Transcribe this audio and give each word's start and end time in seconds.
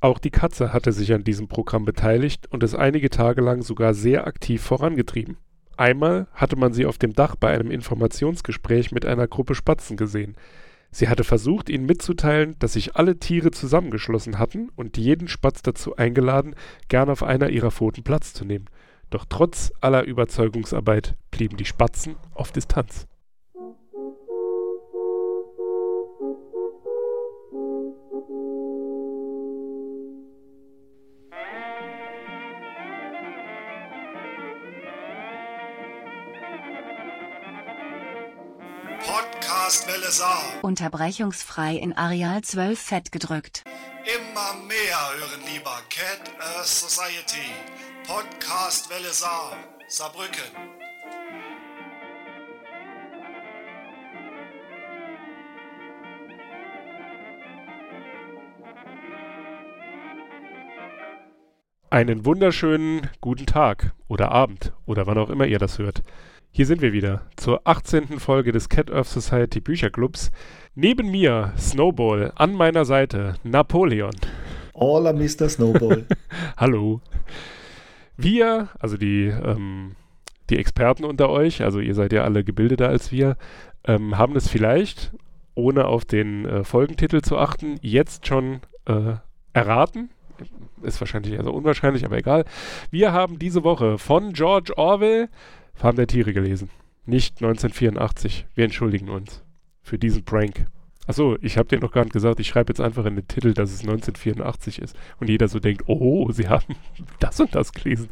Auch 0.00 0.18
die 0.18 0.30
Katze 0.30 0.72
hatte 0.72 0.92
sich 0.92 1.12
an 1.12 1.24
diesem 1.24 1.48
Programm 1.48 1.84
beteiligt 1.84 2.46
und 2.52 2.62
es 2.62 2.74
einige 2.74 3.10
Tage 3.10 3.40
lang 3.40 3.62
sogar 3.62 3.94
sehr 3.94 4.26
aktiv 4.26 4.62
vorangetrieben. 4.62 5.38
Einmal 5.76 6.26
hatte 6.32 6.56
man 6.56 6.72
sie 6.72 6.86
auf 6.86 6.98
dem 6.98 7.12
Dach 7.12 7.36
bei 7.36 7.52
einem 7.52 7.70
Informationsgespräch 7.70 8.92
mit 8.92 9.04
einer 9.04 9.26
Gruppe 9.26 9.54
Spatzen 9.54 9.96
gesehen. 9.96 10.36
Sie 10.90 11.08
hatte 11.08 11.24
versucht, 11.24 11.68
ihnen 11.68 11.84
mitzuteilen, 11.84 12.56
dass 12.58 12.74
sich 12.74 12.96
alle 12.96 13.18
Tiere 13.18 13.50
zusammengeschlossen 13.50 14.38
hatten 14.38 14.70
und 14.76 14.96
jeden 14.96 15.28
Spatz 15.28 15.62
dazu 15.62 15.96
eingeladen, 15.96 16.54
gern 16.88 17.10
auf 17.10 17.22
einer 17.22 17.50
ihrer 17.50 17.70
Pfoten 17.70 18.02
Platz 18.02 18.32
zu 18.32 18.44
nehmen. 18.44 18.66
Doch 19.10 19.26
trotz 19.28 19.72
aller 19.80 20.04
Überzeugungsarbeit 20.04 21.14
blieben 21.30 21.56
die 21.56 21.64
Spatzen 21.64 22.16
auf 22.32 22.52
Distanz. 22.52 23.06
Saar. 40.16 40.42
Unterbrechungsfrei 40.62 41.76
in 41.76 41.92
Areal 41.92 42.40
12 42.40 42.80
fett 42.80 43.12
gedrückt. 43.12 43.64
Immer 44.06 44.64
mehr 44.66 44.96
hören 45.18 45.42
lieber 45.52 45.78
Cat 45.90 46.32
Earth 46.40 46.64
Society. 46.64 47.50
Podcastwelle 48.06 49.10
Saar. 49.10 49.58
Saarbrücken. 49.88 50.40
Einen 61.90 62.24
wunderschönen 62.24 63.10
guten 63.20 63.44
Tag 63.44 63.92
oder 64.08 64.32
Abend 64.32 64.72
oder 64.86 65.06
wann 65.06 65.18
auch 65.18 65.28
immer 65.28 65.44
ihr 65.44 65.58
das 65.58 65.78
hört. 65.78 66.02
Hier 66.56 66.64
sind 66.64 66.80
wir 66.80 66.94
wieder 66.94 67.20
zur 67.36 67.60
18. 67.64 68.18
Folge 68.18 68.50
des 68.50 68.70
Cat 68.70 68.90
Earth 68.90 69.08
Society 69.08 69.60
Bücherclubs. 69.60 70.30
Neben 70.74 71.10
mir 71.10 71.52
Snowball, 71.58 72.32
an 72.34 72.54
meiner 72.54 72.86
Seite 72.86 73.34
Napoleon. 73.44 74.14
All 74.72 75.12
Mr. 75.12 75.50
Snowball. 75.50 76.06
Hallo. 76.56 77.02
Wir, 78.16 78.70
also 78.78 78.96
die, 78.96 79.26
ähm, 79.26 79.96
die 80.48 80.56
Experten 80.56 81.04
unter 81.04 81.28
euch, 81.28 81.62
also 81.62 81.78
ihr 81.78 81.94
seid 81.94 82.14
ja 82.14 82.24
alle 82.24 82.42
gebildeter 82.42 82.88
als 82.88 83.12
wir, 83.12 83.36
ähm, 83.84 84.16
haben 84.16 84.34
es 84.34 84.48
vielleicht, 84.48 85.12
ohne 85.54 85.84
auf 85.84 86.06
den 86.06 86.46
äh, 86.46 86.64
Folgentitel 86.64 87.20
zu 87.20 87.36
achten, 87.36 87.76
jetzt 87.82 88.26
schon 88.26 88.60
äh, 88.86 89.16
erraten. 89.52 90.08
Ist 90.82 91.00
wahrscheinlich 91.00 91.34
eher 91.34 91.44
so 91.44 91.52
unwahrscheinlich, 91.52 92.06
aber 92.06 92.16
egal. 92.16 92.46
Wir 92.90 93.12
haben 93.12 93.38
diese 93.38 93.62
Woche 93.62 93.98
von 93.98 94.32
George 94.32 94.72
Orwell 94.78 95.28
Farm 95.76 95.96
der 95.96 96.06
Tiere 96.06 96.32
gelesen. 96.32 96.70
Nicht 97.04 97.36
1984. 97.36 98.46
Wir 98.54 98.64
entschuldigen 98.64 99.10
uns 99.10 99.44
für 99.82 99.98
diesen 99.98 100.24
Prank. 100.24 100.66
Achso, 101.06 101.36
ich 101.40 101.56
habe 101.56 101.68
dir 101.68 101.78
noch 101.78 101.92
gar 101.92 102.02
nicht 102.02 102.12
gesagt, 102.12 102.40
ich 102.40 102.48
schreibe 102.48 102.70
jetzt 102.70 102.80
einfach 102.80 103.04
in 103.04 103.14
den 103.14 103.28
Titel, 103.28 103.54
dass 103.54 103.70
es 103.70 103.82
1984 103.82 104.82
ist. 104.82 104.96
Und 105.20 105.28
jeder 105.28 105.46
so 105.46 105.60
denkt, 105.60 105.84
oh, 105.86 106.32
sie 106.32 106.48
haben 106.48 106.74
das 107.20 107.38
und 107.38 107.54
das 107.54 107.72
gelesen. 107.72 108.08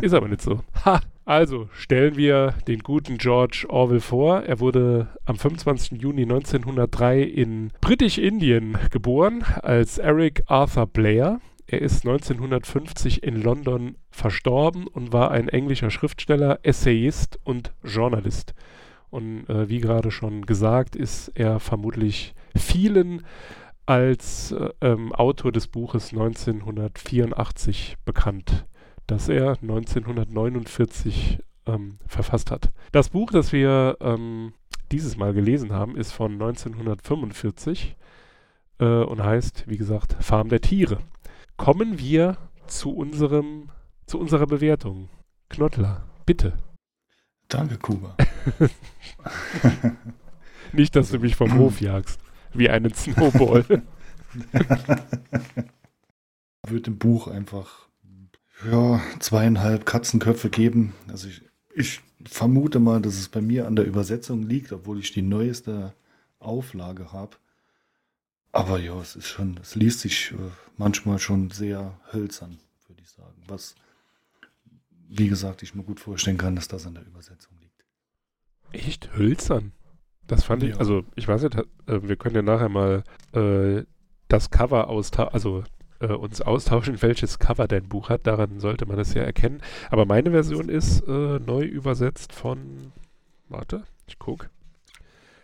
Ist 0.00 0.14
aber 0.14 0.28
nicht 0.28 0.40
so. 0.40 0.62
Ha! 0.84 1.00
Also, 1.26 1.68
stellen 1.74 2.16
wir 2.16 2.54
den 2.66 2.78
guten 2.78 3.18
George 3.18 3.66
Orwell 3.68 4.00
vor. 4.00 4.44
Er 4.44 4.60
wurde 4.60 5.08
am 5.26 5.36
25. 5.36 6.00
Juni 6.00 6.22
1903 6.22 7.20
in 7.20 7.70
Britisch-Indien 7.82 8.78
geboren 8.90 9.44
als 9.62 9.98
Eric 9.98 10.42
Arthur 10.46 10.86
Blair. 10.86 11.40
Er 11.70 11.82
ist 11.82 12.06
1950 12.06 13.22
in 13.22 13.42
London 13.42 13.96
verstorben 14.10 14.86
und 14.86 15.12
war 15.12 15.30
ein 15.30 15.50
englischer 15.50 15.90
Schriftsteller, 15.90 16.60
Essayist 16.62 17.38
und 17.44 17.74
Journalist. 17.84 18.54
Und 19.10 19.46
äh, 19.50 19.68
wie 19.68 19.80
gerade 19.80 20.10
schon 20.10 20.46
gesagt, 20.46 20.96
ist 20.96 21.28
er 21.34 21.60
vermutlich 21.60 22.34
vielen 22.56 23.22
als 23.84 24.52
äh, 24.52 24.70
ähm, 24.80 25.12
Autor 25.12 25.52
des 25.52 25.68
Buches 25.68 26.12
1984 26.12 27.96
bekannt, 28.02 28.64
das 29.06 29.28
er 29.28 29.58
1949 29.60 31.40
ähm, 31.66 31.98
verfasst 32.06 32.50
hat. 32.50 32.72
Das 32.92 33.10
Buch, 33.10 33.30
das 33.30 33.52
wir 33.52 33.98
ähm, 34.00 34.54
dieses 34.90 35.18
Mal 35.18 35.34
gelesen 35.34 35.74
haben, 35.74 35.98
ist 35.98 36.12
von 36.12 36.32
1945 36.32 37.94
äh, 38.78 38.84
und 38.86 39.22
heißt, 39.22 39.64
wie 39.66 39.76
gesagt, 39.76 40.16
Farm 40.20 40.48
der 40.48 40.62
Tiere 40.62 41.00
kommen 41.58 41.98
wir 41.98 42.38
zu 42.66 42.90
unserem, 42.90 43.68
zu 44.06 44.18
unserer 44.18 44.46
Bewertung. 44.46 45.10
Knottler, 45.50 46.06
bitte. 46.24 46.56
Danke, 47.48 47.76
Kuba. 47.76 48.16
Nicht, 50.72 50.96
dass 50.96 51.10
du 51.10 51.18
mich 51.18 51.36
vom 51.36 51.58
Hof 51.58 51.82
jagst, 51.82 52.18
wie 52.54 52.70
einen 52.70 52.94
Snowball. 52.94 53.64
würde 56.66 56.82
dem 56.82 56.98
Buch 56.98 57.28
einfach 57.28 57.88
ja, 58.70 59.00
zweieinhalb 59.18 59.86
Katzenköpfe 59.86 60.50
geben. 60.50 60.94
Also 61.08 61.28
ich, 61.28 61.42
ich 61.74 62.00
vermute 62.26 62.80
mal, 62.80 63.00
dass 63.00 63.14
es 63.14 63.28
bei 63.28 63.40
mir 63.40 63.66
an 63.66 63.76
der 63.76 63.86
Übersetzung 63.86 64.42
liegt, 64.42 64.72
obwohl 64.72 64.98
ich 64.98 65.12
die 65.12 65.22
neueste 65.22 65.94
Auflage 66.38 67.12
habe. 67.12 67.36
Aber 68.52 68.78
ja, 68.78 68.98
es 69.00 69.16
ist 69.16 69.28
schon, 69.28 69.58
es 69.62 69.74
liest 69.74 70.00
sich 70.00 70.32
äh, 70.32 70.36
manchmal 70.76 71.18
schon 71.18 71.50
sehr 71.50 71.98
hölzern, 72.12 72.58
würde 72.86 73.02
ich 73.02 73.10
sagen. 73.10 73.42
Was, 73.46 73.74
wie 75.08 75.28
gesagt, 75.28 75.62
ich 75.62 75.74
mir 75.74 75.82
gut 75.82 76.00
vorstellen 76.00 76.38
kann, 76.38 76.56
dass 76.56 76.68
das 76.68 76.86
an 76.86 76.94
der 76.94 77.06
Übersetzung 77.06 77.56
liegt. 77.60 77.84
Echt 78.72 79.16
hölzern? 79.16 79.72
Das 80.26 80.44
fand 80.44 80.62
ja. 80.62 80.70
ich, 80.70 80.78
also 80.78 81.04
ich 81.14 81.26
weiß 81.26 81.42
nicht, 81.42 81.56
äh, 81.56 81.64
wir 81.86 82.16
können 82.16 82.36
ja 82.36 82.42
nachher 82.42 82.68
mal 82.68 83.02
äh, 83.32 83.84
das 84.28 84.50
Cover 84.50 84.88
austauschen, 84.88 85.32
also 85.32 85.64
äh, 86.00 86.06
uns 86.06 86.40
austauschen, 86.40 87.00
welches 87.02 87.38
Cover 87.38 87.66
dein 87.68 87.88
Buch 87.88 88.08
hat. 88.08 88.26
Daran 88.26 88.60
sollte 88.60 88.86
man 88.86 88.98
es 88.98 89.14
ja 89.14 89.22
erkennen. 89.22 89.62
Aber 89.90 90.04
meine 90.04 90.30
Version 90.30 90.68
ist 90.68 91.00
äh, 91.06 91.38
neu 91.38 91.64
übersetzt 91.64 92.32
von, 92.32 92.92
warte, 93.48 93.84
ich 94.06 94.18
gucke. 94.18 94.50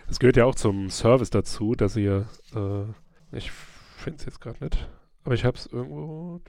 Es 0.09 0.19
gehört 0.19 0.37
ja 0.37 0.45
auch 0.45 0.55
zum 0.55 0.91
Service 0.91 1.31
dazu, 1.31 1.75
dass 1.75 1.97
ihr, 1.97 2.27
äh, 2.55 3.37
ich 3.37 3.51
finde 3.51 4.19
es 4.19 4.25
jetzt 4.27 4.41
gerade 4.41 4.63
nicht, 4.63 4.89
aber 5.25 5.35
ich 5.35 5.45
habe 5.45 5.57
es 5.57 5.67
irgendwo, 5.67 6.41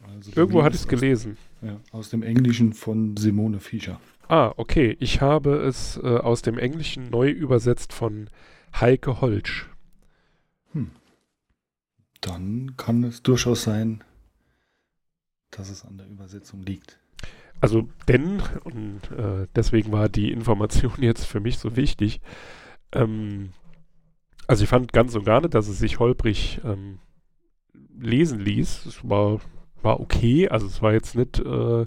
also 0.00 0.32
irgendwo 0.34 0.62
hatte 0.62 0.74
ich 0.74 0.82
es 0.82 0.88
gelesen. 0.88 1.36
Ja, 1.60 1.78
aus 1.90 2.08
dem 2.08 2.22
Englischen 2.22 2.72
von 2.72 3.16
Simone 3.16 3.60
Fischer. 3.60 4.00
Ah, 4.28 4.54
okay. 4.56 4.96
Ich 4.98 5.20
habe 5.20 5.56
es 5.56 5.98
äh, 5.98 6.16
aus 6.16 6.40
dem 6.40 6.58
Englischen 6.58 7.10
neu 7.10 7.28
übersetzt 7.28 7.92
von 7.92 8.30
Heike 8.80 9.20
Holsch. 9.20 9.68
Hm. 10.72 10.90
Dann 12.22 12.74
kann 12.78 13.04
es 13.04 13.22
durchaus 13.22 13.64
sein, 13.64 14.02
dass 15.50 15.68
es 15.68 15.84
an 15.84 15.98
der 15.98 16.08
Übersetzung 16.08 16.62
liegt. 16.62 16.98
Also 17.60 17.88
denn, 18.08 18.42
und 18.64 19.02
äh, 19.16 19.46
deswegen 19.54 19.92
war 19.92 20.08
die 20.08 20.32
Information 20.32 20.94
jetzt 20.98 21.26
für 21.26 21.40
mich 21.40 21.58
so 21.58 21.76
wichtig, 21.76 22.20
ähm, 22.94 23.50
also 24.46 24.64
ich 24.64 24.68
fand 24.68 24.92
ganz 24.92 25.14
und 25.14 25.24
gar 25.24 25.40
nicht, 25.40 25.54
dass 25.54 25.68
es 25.68 25.78
sich 25.78 25.98
holprig 25.98 26.60
ähm, 26.64 26.98
lesen 27.98 28.40
ließ. 28.40 28.86
Es 28.86 29.08
war, 29.08 29.40
war 29.82 30.00
okay, 30.00 30.48
also 30.48 30.66
es 30.66 30.82
war 30.82 30.92
jetzt 30.92 31.14
nicht, 31.14 31.38
äh, 31.38 31.86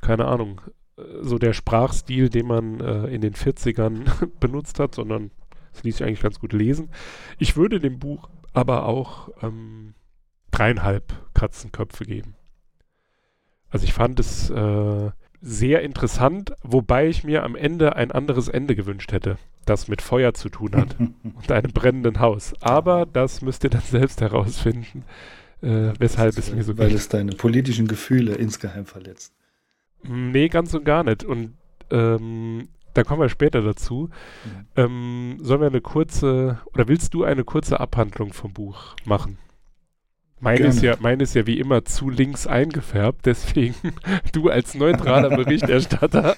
keine 0.00 0.26
Ahnung, 0.26 0.60
äh, 0.96 1.02
so 1.22 1.38
der 1.38 1.52
Sprachstil, 1.52 2.28
den 2.28 2.46
man 2.46 2.80
äh, 2.80 3.06
in 3.06 3.20
den 3.20 3.34
40ern 3.34 4.28
benutzt 4.40 4.78
hat, 4.78 4.94
sondern 4.94 5.30
es 5.72 5.84
ließ 5.84 5.98
sich 5.98 6.06
eigentlich 6.06 6.22
ganz 6.22 6.38
gut 6.38 6.52
lesen. 6.52 6.90
Ich 7.38 7.56
würde 7.56 7.80
dem 7.80 7.98
Buch 7.98 8.28
aber 8.52 8.84
auch 8.86 9.30
ähm, 9.42 9.94
dreieinhalb 10.50 11.14
Katzenköpfe 11.34 12.04
geben. 12.04 12.34
Also 13.70 13.84
ich 13.84 13.94
fand 13.94 14.20
es 14.20 14.50
äh, 14.50 15.10
sehr 15.40 15.82
interessant, 15.82 16.52
wobei 16.62 17.08
ich 17.08 17.24
mir 17.24 17.42
am 17.42 17.56
Ende 17.56 17.96
ein 17.96 18.12
anderes 18.12 18.48
Ende 18.48 18.76
gewünscht 18.76 19.12
hätte, 19.12 19.38
das 19.64 19.88
mit 19.88 20.02
Feuer 20.02 20.34
zu 20.34 20.48
tun 20.48 20.76
hat 20.76 20.96
und 21.22 21.52
einem 21.52 21.72
brennenden 21.72 22.20
Haus. 22.20 22.54
Aber 22.60 23.06
das 23.06 23.42
müsst 23.42 23.64
ihr 23.64 23.70
dann 23.70 23.82
selbst 23.82 24.20
herausfinden, 24.20 25.04
äh, 25.62 25.92
weshalb 25.98 26.36
es 26.38 26.52
mir 26.52 26.62
so 26.64 26.76
Weil 26.78 26.88
geht. 26.88 26.98
es 26.98 27.08
deine 27.08 27.32
politischen 27.32 27.86
Gefühle 27.86 28.34
insgeheim 28.34 28.86
verletzt. 28.86 29.32
Nee, 30.02 30.48
ganz 30.48 30.74
und 30.74 30.84
gar 30.84 31.04
nicht. 31.04 31.24
Und 31.24 31.54
ähm, 31.90 32.68
da 32.94 33.04
kommen 33.04 33.20
wir 33.22 33.28
später 33.28 33.62
dazu. 33.62 34.10
Mhm. 34.44 34.66
Ähm, 34.76 35.36
sollen 35.40 35.60
wir 35.60 35.68
eine 35.68 35.80
kurze, 35.80 36.60
oder 36.72 36.88
willst 36.88 37.14
du 37.14 37.24
eine 37.24 37.44
kurze 37.44 37.80
Abhandlung 37.80 38.32
vom 38.32 38.52
Buch 38.52 38.96
machen? 39.04 39.38
Meine 40.42 40.66
ist, 40.66 40.82
ja, 40.82 40.96
meine 40.98 41.22
ist 41.22 41.34
ja 41.34 41.46
wie 41.46 41.60
immer 41.60 41.84
zu 41.84 42.10
links 42.10 42.48
eingefärbt, 42.48 43.26
deswegen 43.26 43.76
du 44.32 44.50
als 44.50 44.74
neutraler 44.74 45.30
Berichterstatter. 45.36 46.34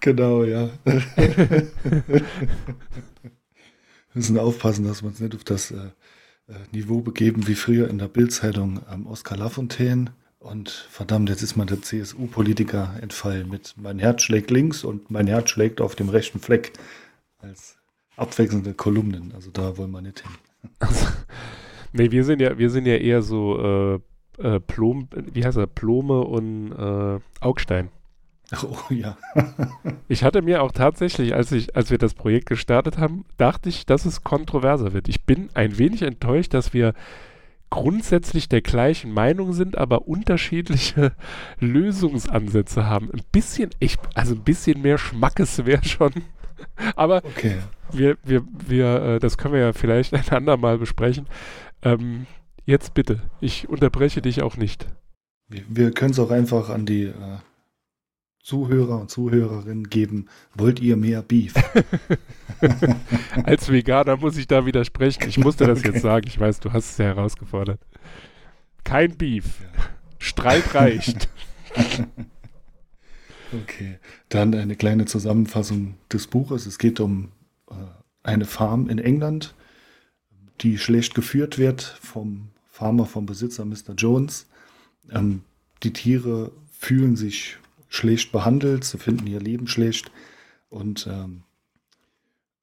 Genau, 0.00 0.44
ja. 0.44 0.70
müssen 4.14 4.38
aufpassen, 4.38 4.84
dass 4.84 5.02
wir 5.02 5.08
uns 5.08 5.20
nicht 5.20 5.34
auf 5.34 5.44
das 5.44 5.70
äh, 5.70 5.90
äh, 6.46 6.54
Niveau 6.72 7.00
begeben 7.00 7.46
wie 7.46 7.54
früher 7.54 7.88
in 7.88 7.98
der 7.98 8.08
Bildzeitung 8.08 8.80
ähm, 8.90 9.06
Oskar 9.06 9.36
Lafontaine. 9.36 10.12
Und 10.38 10.68
verdammt, 10.68 11.30
jetzt 11.30 11.42
ist 11.42 11.56
mal 11.56 11.64
der 11.64 11.80
CSU-Politiker 11.80 12.96
entfallen 13.00 13.48
mit 13.48 13.74
mein 13.78 13.98
Herz 13.98 14.22
schlägt 14.22 14.50
links 14.50 14.84
und 14.84 15.10
mein 15.10 15.26
Herz 15.26 15.48
schlägt 15.50 15.80
auf 15.80 15.96
dem 15.96 16.10
rechten 16.10 16.38
Fleck 16.38 16.74
als 17.38 17.78
abwechselnde 18.16 18.74
Kolumnen. 18.74 19.32
Also 19.34 19.50
da 19.50 19.78
wollen 19.78 19.90
wir 19.90 20.02
nicht 20.02 20.20
hin. 20.20 20.30
Also, 20.80 21.06
nee, 21.92 22.10
wir 22.10 22.24
sind 22.24 22.40
ja, 22.40 22.58
wir 22.58 22.70
sind 22.70 22.86
ja 22.86 22.96
eher 22.96 23.22
so 23.22 24.00
äh, 24.38 24.46
äh, 24.46 24.60
Plom, 24.60 25.08
wie 25.14 25.44
heißt 25.44 25.56
er, 25.56 25.66
Plome 25.66 26.20
und 26.20 26.72
äh, 26.72 27.20
Augstein. 27.40 27.88
Oh 28.62 28.92
ja. 28.92 29.16
ich 30.08 30.22
hatte 30.22 30.42
mir 30.42 30.62
auch 30.62 30.72
tatsächlich, 30.72 31.34
als 31.34 31.50
ich, 31.52 31.76
als 31.76 31.90
wir 31.90 31.98
das 31.98 32.14
Projekt 32.14 32.46
gestartet 32.46 32.98
haben, 32.98 33.24
dachte 33.36 33.68
ich, 33.68 33.86
dass 33.86 34.04
es 34.04 34.22
kontroverser 34.22 34.92
wird. 34.92 35.08
Ich 35.08 35.24
bin 35.24 35.48
ein 35.54 35.78
wenig 35.78 36.02
enttäuscht, 36.02 36.54
dass 36.54 36.72
wir 36.72 36.94
grundsätzlich 37.70 38.48
der 38.48 38.60
gleichen 38.60 39.12
Meinung 39.12 39.52
sind, 39.52 39.76
aber 39.76 40.06
unterschiedliche 40.06 41.12
Lösungsansätze 41.58 42.86
haben. 42.86 43.10
Ein 43.12 43.22
bisschen, 43.32 43.70
ich, 43.80 43.96
also 44.14 44.34
ein 44.34 44.44
bisschen 44.44 44.82
mehr 44.82 44.98
Schmackes 44.98 45.66
wäre 45.66 45.84
schon. 45.84 46.12
aber 46.96 47.24
okay. 47.24 47.56
wir, 47.90 48.16
wir, 48.22 48.44
wir, 48.66 49.02
äh, 49.02 49.18
das 49.18 49.38
können 49.38 49.54
wir 49.54 49.60
ja 49.60 49.72
vielleicht 49.72 50.14
ein 50.14 50.28
andermal 50.28 50.78
besprechen. 50.78 51.26
Ähm, 51.82 52.26
jetzt 52.64 52.94
bitte, 52.94 53.20
ich 53.40 53.68
unterbreche 53.68 54.22
dich 54.22 54.42
auch 54.42 54.56
nicht. 54.56 54.86
Wir, 55.48 55.62
wir 55.68 55.90
können 55.90 56.12
es 56.12 56.20
auch 56.20 56.30
einfach 56.30 56.70
an 56.70 56.86
die 56.86 57.06
äh, 57.06 57.38
Zuhörer 58.44 59.00
und 59.00 59.10
Zuhörerinnen 59.10 59.88
geben, 59.88 60.26
wollt 60.54 60.78
ihr 60.78 60.98
mehr 60.98 61.22
Beef? 61.22 61.54
Als 63.44 63.72
Veganer 63.72 64.18
muss 64.18 64.36
ich 64.36 64.46
da 64.46 64.66
widersprechen. 64.66 65.26
Ich 65.26 65.38
musste 65.38 65.66
das 65.66 65.78
okay. 65.78 65.92
jetzt 65.92 66.02
sagen. 66.02 66.26
Ich 66.28 66.38
weiß, 66.38 66.60
du 66.60 66.70
hast 66.70 66.90
es 66.90 66.98
ja 66.98 67.06
herausgefordert. 67.06 67.80
Kein 68.84 69.16
Beef. 69.16 69.62
Streit 70.18 70.74
reicht. 70.74 71.30
okay, 73.62 73.98
dann 74.28 74.54
eine 74.54 74.76
kleine 74.76 75.06
Zusammenfassung 75.06 75.94
des 76.12 76.26
Buches. 76.26 76.66
Es 76.66 76.78
geht 76.78 77.00
um 77.00 77.32
äh, 77.70 77.74
eine 78.22 78.44
Farm 78.44 78.90
in 78.90 78.98
England, 78.98 79.54
die 80.60 80.76
schlecht 80.76 81.14
geführt 81.14 81.56
wird 81.56 81.80
vom 81.80 82.50
Farmer, 82.70 83.06
vom 83.06 83.24
Besitzer 83.24 83.64
Mr. 83.64 83.94
Jones. 83.96 84.48
Ähm, 85.10 85.44
die 85.82 85.94
Tiere 85.94 86.52
fühlen 86.70 87.16
sich 87.16 87.56
schlecht 87.94 88.32
behandelt, 88.32 88.84
sie 88.84 88.98
finden 88.98 89.26
ihr 89.26 89.40
Leben 89.40 89.66
schlecht. 89.66 90.10
Und 90.68 91.06
ähm, 91.06 91.42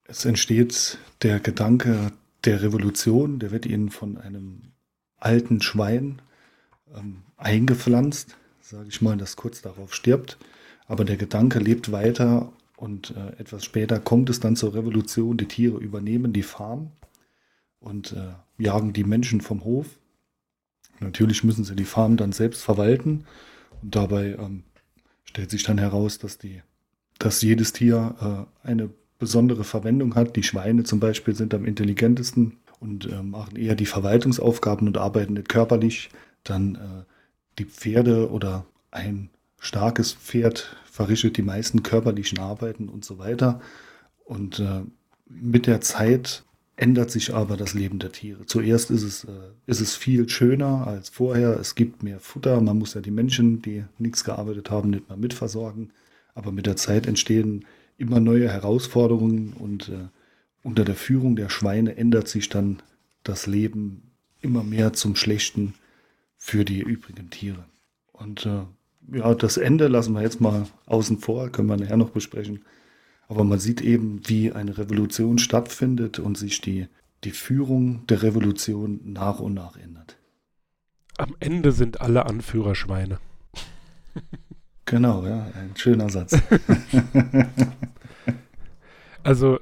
es 0.04 0.24
entsteht 0.24 0.98
der 1.22 1.40
Gedanke 1.40 2.12
der 2.44 2.62
Revolution, 2.62 3.38
der 3.38 3.50
wird 3.50 3.66
ihnen 3.66 3.90
von 3.90 4.18
einem 4.18 4.72
alten 5.16 5.62
Schwein 5.62 6.20
ähm, 6.94 7.22
eingepflanzt, 7.36 8.36
sage 8.60 8.88
ich 8.88 9.00
mal, 9.00 9.16
das 9.16 9.36
kurz 9.36 9.62
darauf 9.62 9.94
stirbt, 9.94 10.38
aber 10.86 11.04
der 11.04 11.16
Gedanke 11.16 11.58
lebt 11.58 11.92
weiter 11.92 12.52
und 12.76 13.14
äh, 13.16 13.40
etwas 13.40 13.64
später 13.64 14.00
kommt 14.00 14.28
es 14.28 14.40
dann 14.40 14.56
zur 14.56 14.74
Revolution, 14.74 15.36
die 15.36 15.46
Tiere 15.46 15.78
übernehmen 15.78 16.32
die 16.32 16.42
Farm 16.42 16.90
und 17.78 18.12
äh, 18.12 18.34
jagen 18.58 18.92
die 18.92 19.04
Menschen 19.04 19.40
vom 19.40 19.64
Hof. 19.64 19.86
Natürlich 21.00 21.44
müssen 21.44 21.64
sie 21.64 21.76
die 21.76 21.84
Farm 21.84 22.16
dann 22.16 22.32
selbst 22.32 22.62
verwalten 22.62 23.24
und 23.82 23.94
dabei 23.94 24.36
ähm, 24.38 24.64
stellt 25.24 25.50
sich 25.50 25.62
dann 25.62 25.78
heraus, 25.78 26.18
dass, 26.18 26.38
die, 26.38 26.62
dass 27.18 27.42
jedes 27.42 27.72
Tier 27.72 28.46
äh, 28.64 28.68
eine 28.68 28.90
besondere 29.18 29.64
Verwendung 29.64 30.14
hat. 30.14 30.36
Die 30.36 30.42
Schweine 30.42 30.84
zum 30.84 31.00
Beispiel 31.00 31.34
sind 31.34 31.54
am 31.54 31.64
intelligentesten 31.64 32.58
und 32.80 33.10
äh, 33.10 33.22
machen 33.22 33.56
eher 33.56 33.76
die 33.76 33.86
Verwaltungsaufgaben 33.86 34.88
und 34.88 34.98
arbeiten 34.98 35.34
nicht 35.34 35.48
körperlich. 35.48 36.10
Dann 36.42 36.74
äh, 36.74 37.04
die 37.58 37.64
Pferde 37.64 38.30
oder 38.30 38.66
ein 38.90 39.30
starkes 39.58 40.12
Pferd 40.12 40.76
verrichtet 40.84 41.36
die 41.36 41.42
meisten 41.42 41.82
körperlichen 41.82 42.38
Arbeiten 42.40 42.88
und 42.88 43.04
so 43.04 43.18
weiter. 43.18 43.60
Und 44.24 44.58
äh, 44.58 44.82
mit 45.26 45.66
der 45.66 45.80
Zeit 45.80 46.42
ändert 46.82 47.12
sich 47.12 47.32
aber 47.32 47.56
das 47.56 47.74
Leben 47.74 48.00
der 48.00 48.10
Tiere. 48.10 48.44
Zuerst 48.44 48.90
ist 48.90 49.04
es, 49.04 49.22
äh, 49.22 49.30
ist 49.66 49.80
es 49.80 49.94
viel 49.94 50.28
schöner 50.28 50.84
als 50.88 51.10
vorher. 51.10 51.56
Es 51.60 51.76
gibt 51.76 52.02
mehr 52.02 52.18
Futter. 52.18 52.60
Man 52.60 52.76
muss 52.76 52.94
ja 52.94 53.00
die 53.00 53.12
Menschen, 53.12 53.62
die 53.62 53.84
nichts 53.98 54.24
gearbeitet 54.24 54.68
haben, 54.68 54.90
nicht 54.90 55.08
mehr 55.08 55.16
mitversorgen. 55.16 55.92
Aber 56.34 56.50
mit 56.50 56.66
der 56.66 56.74
Zeit 56.74 57.06
entstehen 57.06 57.66
immer 57.98 58.18
neue 58.18 58.48
Herausforderungen 58.48 59.52
und 59.52 59.90
äh, 59.90 60.08
unter 60.64 60.84
der 60.84 60.96
Führung 60.96 61.36
der 61.36 61.50
Schweine 61.50 61.96
ändert 61.96 62.26
sich 62.26 62.48
dann 62.48 62.82
das 63.22 63.46
Leben 63.46 64.10
immer 64.40 64.64
mehr 64.64 64.92
zum 64.92 65.14
Schlechten 65.14 65.74
für 66.36 66.64
die 66.64 66.80
übrigen 66.80 67.30
Tiere. 67.30 67.64
Und 68.10 68.44
äh, 68.44 69.16
ja, 69.16 69.32
das 69.36 69.56
Ende 69.56 69.86
lassen 69.86 70.14
wir 70.14 70.22
jetzt 70.22 70.40
mal 70.40 70.66
außen 70.86 71.18
vor, 71.18 71.48
können 71.50 71.68
wir 71.68 71.76
nachher 71.76 71.96
noch 71.96 72.10
besprechen. 72.10 72.62
Aber 73.32 73.44
man 73.44 73.58
sieht 73.58 73.80
eben, 73.80 74.20
wie 74.26 74.52
eine 74.52 74.76
Revolution 74.76 75.38
stattfindet 75.38 76.18
und 76.18 76.36
sich 76.36 76.60
die, 76.60 76.86
die 77.24 77.30
Führung 77.30 78.06
der 78.08 78.22
Revolution 78.22 79.00
nach 79.04 79.40
und 79.40 79.54
nach 79.54 79.78
ändert. 79.78 80.18
Am 81.16 81.34
Ende 81.40 81.72
sind 81.72 82.02
alle 82.02 82.26
Anführer 82.26 82.74
Schweine. 82.74 83.18
Genau, 84.84 85.24
ja, 85.24 85.46
ein 85.54 85.74
schöner 85.76 86.10
Satz. 86.10 86.36
also, 89.22 89.58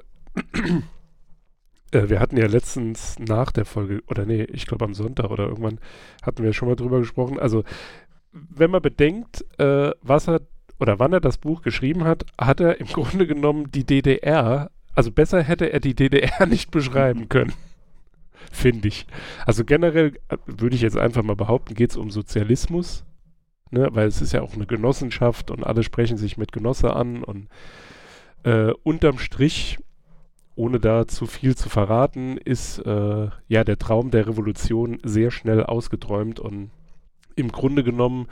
äh, 1.92 2.08
wir 2.08 2.18
hatten 2.18 2.38
ja 2.38 2.46
letztens 2.46 3.16
nach 3.20 3.52
der 3.52 3.66
Folge, 3.66 4.02
oder 4.08 4.24
nee, 4.24 4.42
ich 4.44 4.66
glaube 4.66 4.86
am 4.86 4.94
Sonntag 4.94 5.30
oder 5.30 5.46
irgendwann 5.46 5.78
hatten 6.22 6.42
wir 6.42 6.52
schon 6.54 6.68
mal 6.68 6.74
drüber 6.74 6.98
gesprochen. 6.98 7.38
Also, 7.38 7.62
wenn 8.32 8.72
man 8.72 8.82
bedenkt, 8.82 9.44
äh, 9.60 9.92
was 10.00 10.26
er 10.26 10.40
oder 10.80 10.98
wann 10.98 11.12
er 11.12 11.20
das 11.20 11.38
Buch 11.38 11.62
geschrieben 11.62 12.04
hat, 12.04 12.24
hat 12.38 12.60
er 12.60 12.80
im 12.80 12.86
Grunde 12.92 13.26
genommen 13.26 13.70
die 13.70 13.84
DDR, 13.84 14.70
also 14.94 15.12
besser 15.12 15.42
hätte 15.42 15.72
er 15.72 15.80
die 15.80 15.94
DDR 15.94 16.46
nicht 16.48 16.70
beschreiben 16.70 17.28
können. 17.28 17.52
Finde 18.50 18.88
ich. 18.88 19.06
Also 19.46 19.64
generell 19.64 20.14
äh, 20.28 20.36
würde 20.46 20.74
ich 20.74 20.82
jetzt 20.82 20.96
einfach 20.96 21.22
mal 21.22 21.36
behaupten, 21.36 21.74
geht 21.74 21.90
es 21.90 21.96
um 21.96 22.10
Sozialismus, 22.10 23.04
ne? 23.70 23.88
weil 23.92 24.08
es 24.08 24.20
ist 24.20 24.32
ja 24.32 24.42
auch 24.42 24.54
eine 24.54 24.66
Genossenschaft 24.66 25.50
und 25.50 25.64
alle 25.64 25.82
sprechen 25.84 26.16
sich 26.16 26.36
mit 26.36 26.50
Genosse 26.50 26.96
an 26.96 27.22
und 27.22 27.48
äh, 28.42 28.72
unterm 28.82 29.18
Strich, 29.18 29.78
ohne 30.56 30.80
da 30.80 31.06
zu 31.06 31.26
viel 31.26 31.56
zu 31.56 31.68
verraten, 31.68 32.38
ist 32.38 32.78
äh, 32.80 33.28
ja 33.48 33.64
der 33.64 33.78
Traum 33.78 34.10
der 34.10 34.26
Revolution 34.26 34.98
sehr 35.04 35.30
schnell 35.30 35.62
ausgeträumt 35.62 36.40
und 36.40 36.70
im 37.36 37.52
Grunde 37.52 37.84
genommen 37.84 38.26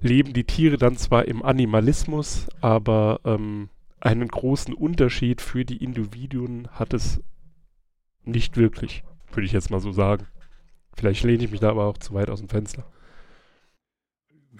leben 0.00 0.32
die 0.32 0.44
Tiere 0.44 0.76
dann 0.76 0.96
zwar 0.96 1.26
im 1.26 1.42
Animalismus, 1.42 2.48
aber 2.60 3.20
ähm, 3.24 3.68
einen 4.00 4.28
großen 4.28 4.74
Unterschied 4.74 5.40
für 5.40 5.64
die 5.64 5.82
Individuen 5.82 6.68
hat 6.72 6.92
es 6.92 7.20
nicht 8.24 8.56
wirklich, 8.56 9.04
würde 9.32 9.46
ich 9.46 9.52
jetzt 9.52 9.70
mal 9.70 9.80
so 9.80 9.92
sagen. 9.92 10.26
Vielleicht 10.94 11.24
lehne 11.24 11.44
ich 11.44 11.50
mich 11.50 11.60
da 11.60 11.70
aber 11.70 11.86
auch 11.86 11.98
zu 11.98 12.14
weit 12.14 12.28
aus 12.28 12.40
dem 12.40 12.48
Fenster. 12.48 12.84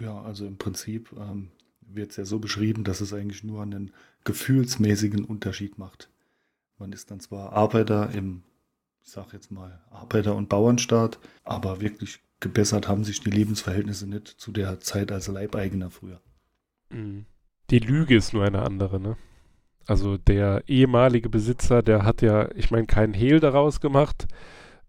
Ja, 0.00 0.22
also 0.22 0.46
im 0.46 0.56
Prinzip 0.56 1.12
ähm, 1.18 1.50
wird 1.80 2.12
es 2.12 2.16
ja 2.16 2.24
so 2.24 2.38
beschrieben, 2.38 2.84
dass 2.84 3.00
es 3.00 3.12
eigentlich 3.12 3.44
nur 3.44 3.62
einen 3.62 3.92
gefühlsmäßigen 4.24 5.24
Unterschied 5.24 5.78
macht. 5.78 6.08
Man 6.78 6.92
ist 6.92 7.10
dann 7.10 7.20
zwar 7.20 7.52
Arbeiter 7.52 8.10
im, 8.10 8.42
ich 9.02 9.10
sag 9.10 9.32
jetzt 9.32 9.50
mal, 9.50 9.80
Arbeiter- 9.90 10.36
und 10.36 10.48
Bauernstaat, 10.48 11.18
aber 11.44 11.80
wirklich 11.80 12.20
gebessert 12.42 12.88
haben 12.88 13.04
sich 13.04 13.20
die 13.20 13.30
Lebensverhältnisse 13.30 14.06
nicht 14.06 14.28
zu 14.28 14.52
der 14.52 14.80
Zeit 14.80 15.10
als 15.10 15.28
Leibeigener 15.28 15.90
früher. 15.90 16.20
Mhm. 16.90 17.24
Die 17.70 17.78
Lüge 17.78 18.16
ist 18.16 18.34
nur 18.34 18.44
eine 18.44 18.62
andere, 18.62 19.00
ne? 19.00 19.16
Also 19.86 20.18
der 20.18 20.62
ehemalige 20.66 21.28
Besitzer, 21.28 21.82
der 21.82 22.04
hat 22.04 22.20
ja, 22.22 22.50
ich 22.54 22.70
meine, 22.70 22.86
keinen 22.86 23.14
Hehl 23.14 23.40
daraus 23.40 23.80
gemacht. 23.80 24.26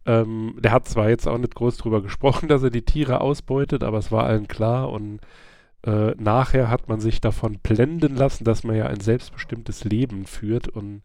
Ähm, 0.06 0.58
der 0.60 0.72
hat 0.72 0.88
zwar 0.88 1.10
jetzt 1.10 1.28
auch 1.28 1.38
nicht 1.38 1.56
groß 1.56 1.78
drüber 1.78 2.02
gesprochen, 2.02 2.48
dass 2.50 2.64
er 2.64 2.70
die 2.70 2.84
Tiere 2.84 3.22
ausbeutet, 3.22 3.84
aber 3.84 3.98
es 4.00 4.12
war 4.12 4.26
allen 4.26 4.48
klar 4.48 4.92
und 4.92 5.22
äh, 5.86 6.12
nachher 6.18 6.70
hat 6.70 6.90
man 6.90 7.00
sich 7.00 7.22
davon 7.22 7.60
blenden 7.60 8.16
lassen, 8.16 8.44
dass 8.44 8.64
man 8.64 8.76
ja 8.76 8.88
ein 8.88 9.00
selbstbestimmtes 9.00 9.84
Leben 9.84 10.26
führt 10.26 10.68
und 10.68 11.04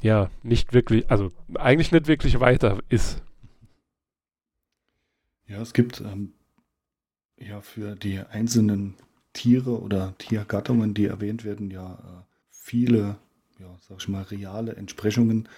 ja, 0.00 0.30
nicht 0.42 0.72
wirklich, 0.74 1.10
also 1.10 1.30
eigentlich 1.54 1.92
nicht 1.92 2.06
wirklich 2.06 2.38
weiter 2.40 2.78
ist. 2.88 3.22
Ja, 5.48 5.60
es 5.62 5.72
gibt 5.72 6.00
ähm, 6.00 6.32
ja 7.38 7.60
für 7.60 7.94
die 7.94 8.18
einzelnen 8.18 8.94
Tiere 9.32 9.80
oder 9.80 10.16
Tiergattungen, 10.18 10.92
die 10.94 11.06
erwähnt 11.06 11.44
werden, 11.44 11.70
ja 11.70 11.94
äh, 11.94 12.24
viele, 12.50 13.18
ja, 13.60 13.76
sag 13.80 13.98
ich 13.98 14.08
mal, 14.08 14.22
reale 14.22 14.74
Entsprechungen. 14.74 15.48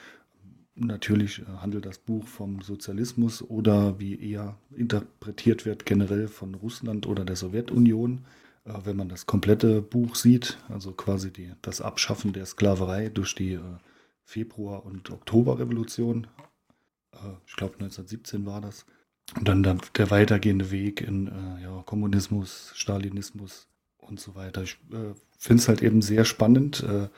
Natürlich 0.75 1.41
äh, 1.41 1.45
handelt 1.63 1.87
das 1.87 1.99
Buch 1.99 2.27
vom 2.27 2.61
Sozialismus 2.61 3.41
oder 3.43 3.99
wie 3.99 4.21
eher 4.21 4.59
interpretiert 4.77 5.65
wird 5.65 5.87
generell 5.87 6.29
von 6.29 6.55
Russland 6.55 7.07
oder 7.07 7.25
der 7.25 7.37
Sowjetunion. 7.37 8.27
Äh, 8.65 8.73
wenn 8.85 8.97
man 8.97 9.09
das 9.09 9.25
komplette 9.25 9.81
Buch 9.81 10.17
sieht, 10.17 10.59
also 10.69 10.93
quasi 10.93 11.33
die, 11.33 11.53
das 11.63 11.81
Abschaffen 11.81 12.35
der 12.35 12.45
Sklaverei 12.45 13.09
durch 13.09 13.35
die 13.35 13.59
Februar- 14.23 14.85
und 14.85 15.11
Oktoberrevolution. 15.11 16.27
Ich 17.47 17.57
glaube 17.57 17.75
1917 17.75 18.45
war 18.45 18.61
das. 18.61 18.85
Und 19.37 19.47
dann 19.47 19.63
der, 19.63 19.77
der 19.97 20.11
weitergehende 20.11 20.71
Weg 20.71 21.01
in 21.01 21.29
äh, 21.29 21.63
ja, 21.63 21.83
Kommunismus, 21.85 22.73
Stalinismus 22.75 23.69
und 23.99 24.21
so 24.21 24.35
weiter. 24.35 24.63
Ich 24.63 24.79
äh, 24.91 25.15
finde 25.39 25.61
es 25.61 25.69
halt 25.69 25.83
eben 25.83 26.03
sehr 26.03 26.25
spannend, 26.25 26.83
äh, 26.83 27.09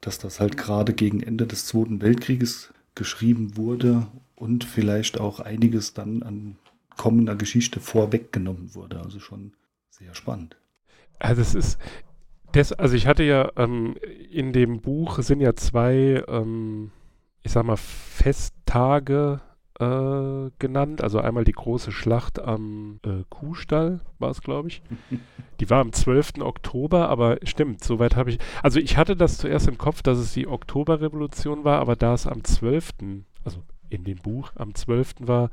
dass 0.00 0.18
das 0.18 0.40
halt 0.40 0.56
gerade 0.56 0.92
gegen 0.92 1.22
Ende 1.22 1.46
des 1.46 1.66
Zweiten 1.66 2.02
Weltkrieges 2.02 2.72
geschrieben 2.94 3.56
wurde 3.56 4.08
und 4.34 4.64
vielleicht 4.64 5.20
auch 5.20 5.40
einiges 5.40 5.94
dann 5.94 6.22
an 6.22 6.56
kommender 6.96 7.36
Geschichte 7.36 7.80
vorweggenommen 7.80 8.74
wurde. 8.74 9.00
Also 9.00 9.20
schon 9.20 9.52
sehr 9.90 10.14
spannend. 10.14 10.56
Also 11.18 11.42
es 11.42 11.54
ist, 11.54 11.78
das, 12.52 12.72
also 12.72 12.96
ich 12.96 13.06
hatte 13.06 13.22
ja 13.22 13.50
ähm, 13.56 13.96
in 14.30 14.52
dem 14.52 14.80
Buch 14.80 15.20
sind 15.22 15.40
ja 15.40 15.54
zwei, 15.54 16.24
ähm, 16.26 16.90
ich 17.42 17.52
sag 17.52 17.64
mal, 17.64 17.76
Festtage 17.76 19.40
äh, 19.80 20.50
genannt. 20.58 21.02
Also 21.02 21.20
einmal 21.20 21.44
die 21.44 21.52
große 21.52 21.90
Schlacht 21.90 22.38
am 22.38 23.00
äh, 23.04 23.24
Kuhstall, 23.28 24.00
war 24.18 24.30
es, 24.30 24.42
glaube 24.42 24.68
ich. 24.68 24.82
Die 25.60 25.68
war 25.68 25.80
am 25.80 25.92
12. 25.92 26.38
Oktober, 26.40 27.10
aber 27.10 27.38
stimmt, 27.42 27.84
soweit 27.84 28.16
habe 28.16 28.30
ich. 28.30 28.38
Also 28.62 28.80
ich 28.80 28.96
hatte 28.96 29.14
das 29.14 29.36
zuerst 29.36 29.68
im 29.68 29.76
Kopf, 29.76 30.00
dass 30.00 30.16
es 30.16 30.32
die 30.32 30.46
Oktoberrevolution 30.46 31.64
war, 31.64 31.80
aber 31.80 31.96
da 31.96 32.14
es 32.14 32.26
am 32.26 32.44
12., 32.44 32.92
also 33.44 33.62
in 33.90 34.04
dem 34.04 34.16
Buch 34.16 34.52
am 34.54 34.74
12. 34.74 35.16
war, 35.20 35.50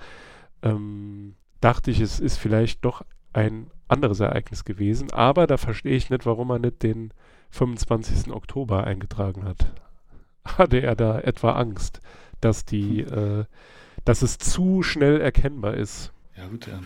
ähm, 0.61 1.35
dachte 1.59 1.91
ich, 1.91 1.99
es 1.99 2.21
ist 2.21 2.37
vielleicht 2.37 2.85
doch 2.85 3.03
ein 3.33 3.67
anderes 3.89 4.21
Ereignis 4.21 4.63
gewesen. 4.63 5.11
Aber 5.11 5.45
da 5.45 5.57
verstehe 5.57 5.95
ich 5.95 6.09
nicht, 6.09 6.25
warum 6.25 6.51
er 6.51 6.59
nicht 6.59 6.83
den 6.83 7.11
25. 7.51 8.31
Oktober 8.31 8.85
eingetragen 8.85 9.43
hat. 9.43 9.57
Hatte 10.45 10.77
er 10.77 10.95
da 10.95 11.19
etwa 11.19 11.53
Angst, 11.53 11.99
dass 12.39 12.63
die, 12.63 13.01
äh, 13.01 13.43
dass 14.07 14.21
es 14.21 14.37
zu 14.37 14.83
schnell 14.83 15.19
erkennbar 15.19 15.75
ist? 15.75 16.13
Ja 16.35 16.47
gut, 16.47 16.67
ja. 16.67 16.81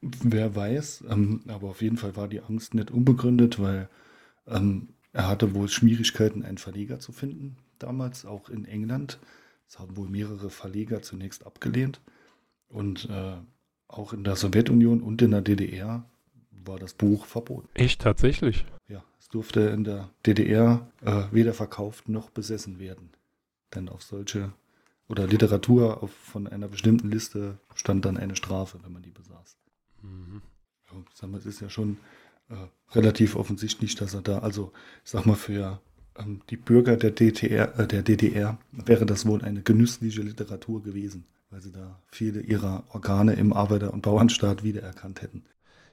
wer 0.00 0.54
weiß, 0.54 1.04
ähm, 1.08 1.42
aber 1.48 1.68
auf 1.68 1.82
jeden 1.82 1.96
Fall 1.96 2.16
war 2.16 2.28
die 2.28 2.40
Angst 2.40 2.74
nicht 2.74 2.90
unbegründet, 2.90 3.60
weil 3.60 3.88
ähm, 4.46 4.88
er 5.12 5.28
hatte 5.28 5.54
wohl 5.54 5.68
Schwierigkeiten, 5.68 6.44
einen 6.44 6.58
Verleger 6.58 7.00
zu 7.00 7.12
finden, 7.12 7.56
damals 7.78 8.26
auch 8.26 8.50
in 8.50 8.66
England. 8.66 9.18
Das 9.66 9.78
haben 9.78 9.96
wohl 9.96 10.08
mehrere 10.08 10.50
Verleger 10.50 11.02
zunächst 11.02 11.46
abgelehnt. 11.46 12.00
Und 12.68 13.08
äh, 13.08 13.36
auch 13.88 14.12
in 14.12 14.24
der 14.24 14.36
Sowjetunion 14.36 15.00
und 15.00 15.22
in 15.22 15.30
der 15.30 15.40
DDR 15.40 16.04
war 16.50 16.78
das 16.78 16.94
Buch 16.94 17.26
verboten. 17.26 17.68
Echt 17.74 18.02
tatsächlich? 18.02 18.66
Ja, 18.88 19.02
es 19.18 19.28
durfte 19.28 19.60
in 19.60 19.84
der 19.84 20.10
DDR 20.26 20.90
äh, 21.02 21.22
weder 21.30 21.54
verkauft 21.54 22.08
noch 22.08 22.30
besessen 22.30 22.78
werden. 22.78 23.10
Denn 23.74 23.88
auf 23.88 24.02
solche 24.02 24.52
oder 25.08 25.26
Literatur 25.26 26.02
auf, 26.02 26.10
von 26.10 26.46
einer 26.46 26.68
bestimmten 26.68 27.10
Liste 27.10 27.58
stand 27.74 28.04
dann 28.04 28.16
eine 28.16 28.36
Strafe, 28.36 28.78
wenn 28.82 28.92
man 28.92 29.02
die 29.02 29.10
besaß. 29.10 29.56
Mhm. 30.02 30.42
Ja, 30.90 30.98
sag 31.14 31.30
mal, 31.30 31.38
es 31.38 31.46
ist 31.46 31.60
ja 31.60 31.68
schon 31.68 31.98
äh, 32.48 32.54
relativ 32.94 33.36
offensichtlich, 33.36 33.94
dass 33.94 34.14
er 34.14 34.22
da, 34.22 34.38
also 34.38 34.72
ich 35.04 35.10
sag 35.10 35.26
mal, 35.26 35.36
für 35.36 35.80
ähm, 36.16 36.42
die 36.50 36.56
Bürger 36.56 36.96
der, 36.96 37.10
DDR, 37.10 37.78
äh, 37.78 37.86
der 37.86 38.02
DDR 38.02 38.58
wäre 38.72 39.06
das 39.06 39.26
wohl 39.26 39.42
eine 39.42 39.62
genüssliche 39.62 40.22
Literatur 40.22 40.82
gewesen 40.82 41.26
weil 41.50 41.60
sie 41.60 41.72
da 41.72 42.00
viele 42.08 42.40
ihrer 42.40 42.84
Organe 42.92 43.34
im 43.34 43.52
Arbeiter- 43.52 43.92
und 43.92 44.02
Bauernstaat 44.02 44.62
wiedererkannt 44.62 45.22
hätten. 45.22 45.44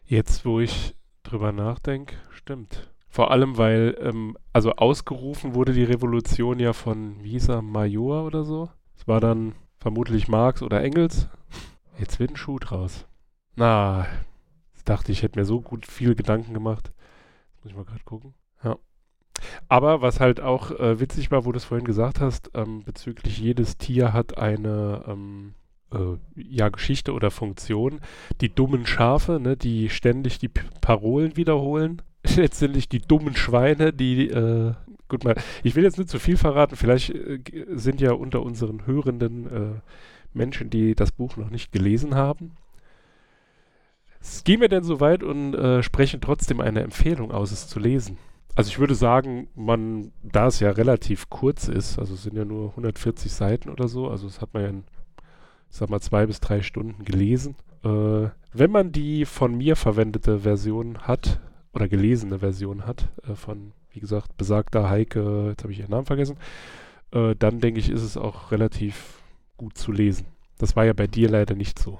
Jetzt, 0.05 0.45
wo 0.45 0.59
ich 0.59 0.95
drüber 1.23 1.51
nachdenke, 1.51 2.15
stimmt. 2.31 2.91
Vor 3.07 3.31
allem, 3.31 3.57
weil, 3.57 3.95
ähm, 4.01 4.37
also 4.51 4.71
ausgerufen 4.71 5.53
wurde 5.53 5.73
die 5.73 5.83
Revolution 5.83 6.59
ja 6.59 6.73
von, 6.73 7.23
wie 7.23 7.31
hieß 7.31 7.49
er, 7.49 7.61
Major 7.61 8.25
oder 8.25 8.43
so. 8.43 8.69
Es 8.97 9.07
war 9.07 9.19
dann 9.19 9.53
vermutlich 9.79 10.27
Marx 10.27 10.61
oder 10.61 10.81
Engels. 10.81 11.27
Jetzt 11.99 12.19
wird 12.19 12.31
ein 12.31 12.37
Schuh 12.37 12.59
draus. 12.59 13.05
Na, 13.55 14.07
ich 14.75 14.83
dachte, 14.83 15.11
ich 15.11 15.23
hätte 15.23 15.39
mir 15.39 15.45
so 15.45 15.61
gut 15.61 15.85
viele 15.85 16.15
Gedanken 16.15 16.53
gemacht. 16.53 16.91
Jetzt 17.55 17.63
muss 17.63 17.71
ich 17.71 17.77
mal 17.77 17.85
gerade 17.85 18.03
gucken. 18.03 18.33
Ja. 18.63 18.77
Aber 19.67 20.01
was 20.01 20.19
halt 20.19 20.39
auch 20.39 20.71
äh, 20.71 20.99
witzig 20.99 21.31
war, 21.31 21.45
wo 21.45 21.51
du 21.51 21.57
es 21.57 21.65
vorhin 21.65 21.85
gesagt 21.85 22.19
hast, 22.19 22.51
ähm, 22.53 22.83
bezüglich 22.83 23.37
jedes 23.37 23.77
Tier 23.77 24.13
hat 24.13 24.37
eine 24.37 25.03
ähm, 25.07 25.53
äh, 25.93 26.17
ja, 26.35 26.69
Geschichte 26.69 27.13
oder 27.13 27.31
Funktion. 27.31 27.99
Die 28.41 28.53
dummen 28.53 28.85
Schafe, 28.85 29.39
ne, 29.39 29.57
die 29.57 29.89
ständig 29.89 30.39
die 30.39 30.49
P 30.49 30.61
Parolen 30.81 31.37
wiederholen. 31.37 32.01
Letztendlich 32.35 32.89
die 32.89 32.99
dummen 32.99 33.35
Schweine, 33.35 33.93
die 33.93 34.29
äh, 34.29 34.73
gut 35.13 35.23
mal, 35.23 35.35
ich 35.63 35.75
will 35.75 35.83
jetzt 35.83 35.97
nicht 35.97 36.09
zu 36.09 36.19
viel 36.19 36.37
verraten, 36.37 36.75
vielleicht 36.75 37.11
äh, 37.11 37.39
sind 37.75 38.01
ja 38.01 38.13
unter 38.13 38.41
unseren 38.41 38.87
Hörenden 38.87 39.45
äh, 39.45 39.79
Menschen, 40.33 40.69
die 40.69 40.95
das 40.95 41.11
Buch 41.11 41.37
noch 41.37 41.51
nicht 41.51 41.71
gelesen 41.71 42.15
haben. 42.15 42.51
Gehen 44.43 44.61
wir 44.61 44.69
denn 44.69 44.83
so 44.83 44.99
weit 44.99 45.21
und 45.21 45.53
äh, 45.53 45.83
sprechen 45.83 46.21
trotzdem 46.21 46.61
eine 46.61 46.81
Empfehlung 46.81 47.31
aus, 47.31 47.51
es 47.51 47.67
zu 47.67 47.79
lesen? 47.79 48.17
Also 48.55 48.69
ich 48.69 48.79
würde 48.79 48.95
sagen, 48.95 49.47
man, 49.55 50.11
da 50.23 50.47
es 50.47 50.59
ja 50.59 50.71
relativ 50.71 51.29
kurz 51.29 51.67
ist, 51.67 51.99
also 51.99 52.15
es 52.15 52.23
sind 52.23 52.35
ja 52.35 52.45
nur 52.45 52.69
140 52.69 53.31
Seiten 53.31 53.69
oder 53.69 53.87
so, 53.87 54.09
also 54.09 54.27
das 54.27 54.41
hat 54.41 54.53
man 54.53 54.63
ja 54.63 54.69
in, 54.69 54.83
sag 55.69 55.89
mal, 55.89 55.99
zwei 55.99 56.25
bis 56.25 56.39
drei 56.39 56.61
Stunden 56.61 57.03
gelesen. 57.05 57.55
Äh, 57.83 58.29
wenn 58.53 58.71
man 58.71 58.91
die 58.91 59.25
von 59.25 59.55
mir 59.55 59.75
verwendete 59.75 60.39
Version 60.39 60.99
hat, 60.99 61.39
oder 61.73 61.87
gelesene 61.87 62.39
Version 62.39 62.85
hat, 62.85 63.09
äh, 63.27 63.35
von, 63.35 63.73
wie 63.93 63.99
gesagt, 63.99 64.37
besagter 64.37 64.89
Heike, 64.89 65.47
jetzt 65.49 65.63
habe 65.63 65.73
ich 65.73 65.79
ihren 65.79 65.91
Namen 65.91 66.05
vergessen, 66.05 66.37
äh, 67.11 67.35
dann 67.35 67.59
denke 67.59 67.79
ich, 67.79 67.89
ist 67.89 68.03
es 68.03 68.17
auch 68.17 68.51
relativ 68.51 69.21
gut 69.57 69.77
zu 69.77 69.91
lesen. 69.91 70.25
Das 70.57 70.75
war 70.75 70.85
ja 70.85 70.93
bei 70.93 71.07
dir 71.07 71.29
leider 71.29 71.55
nicht 71.55 71.79
so. 71.79 71.99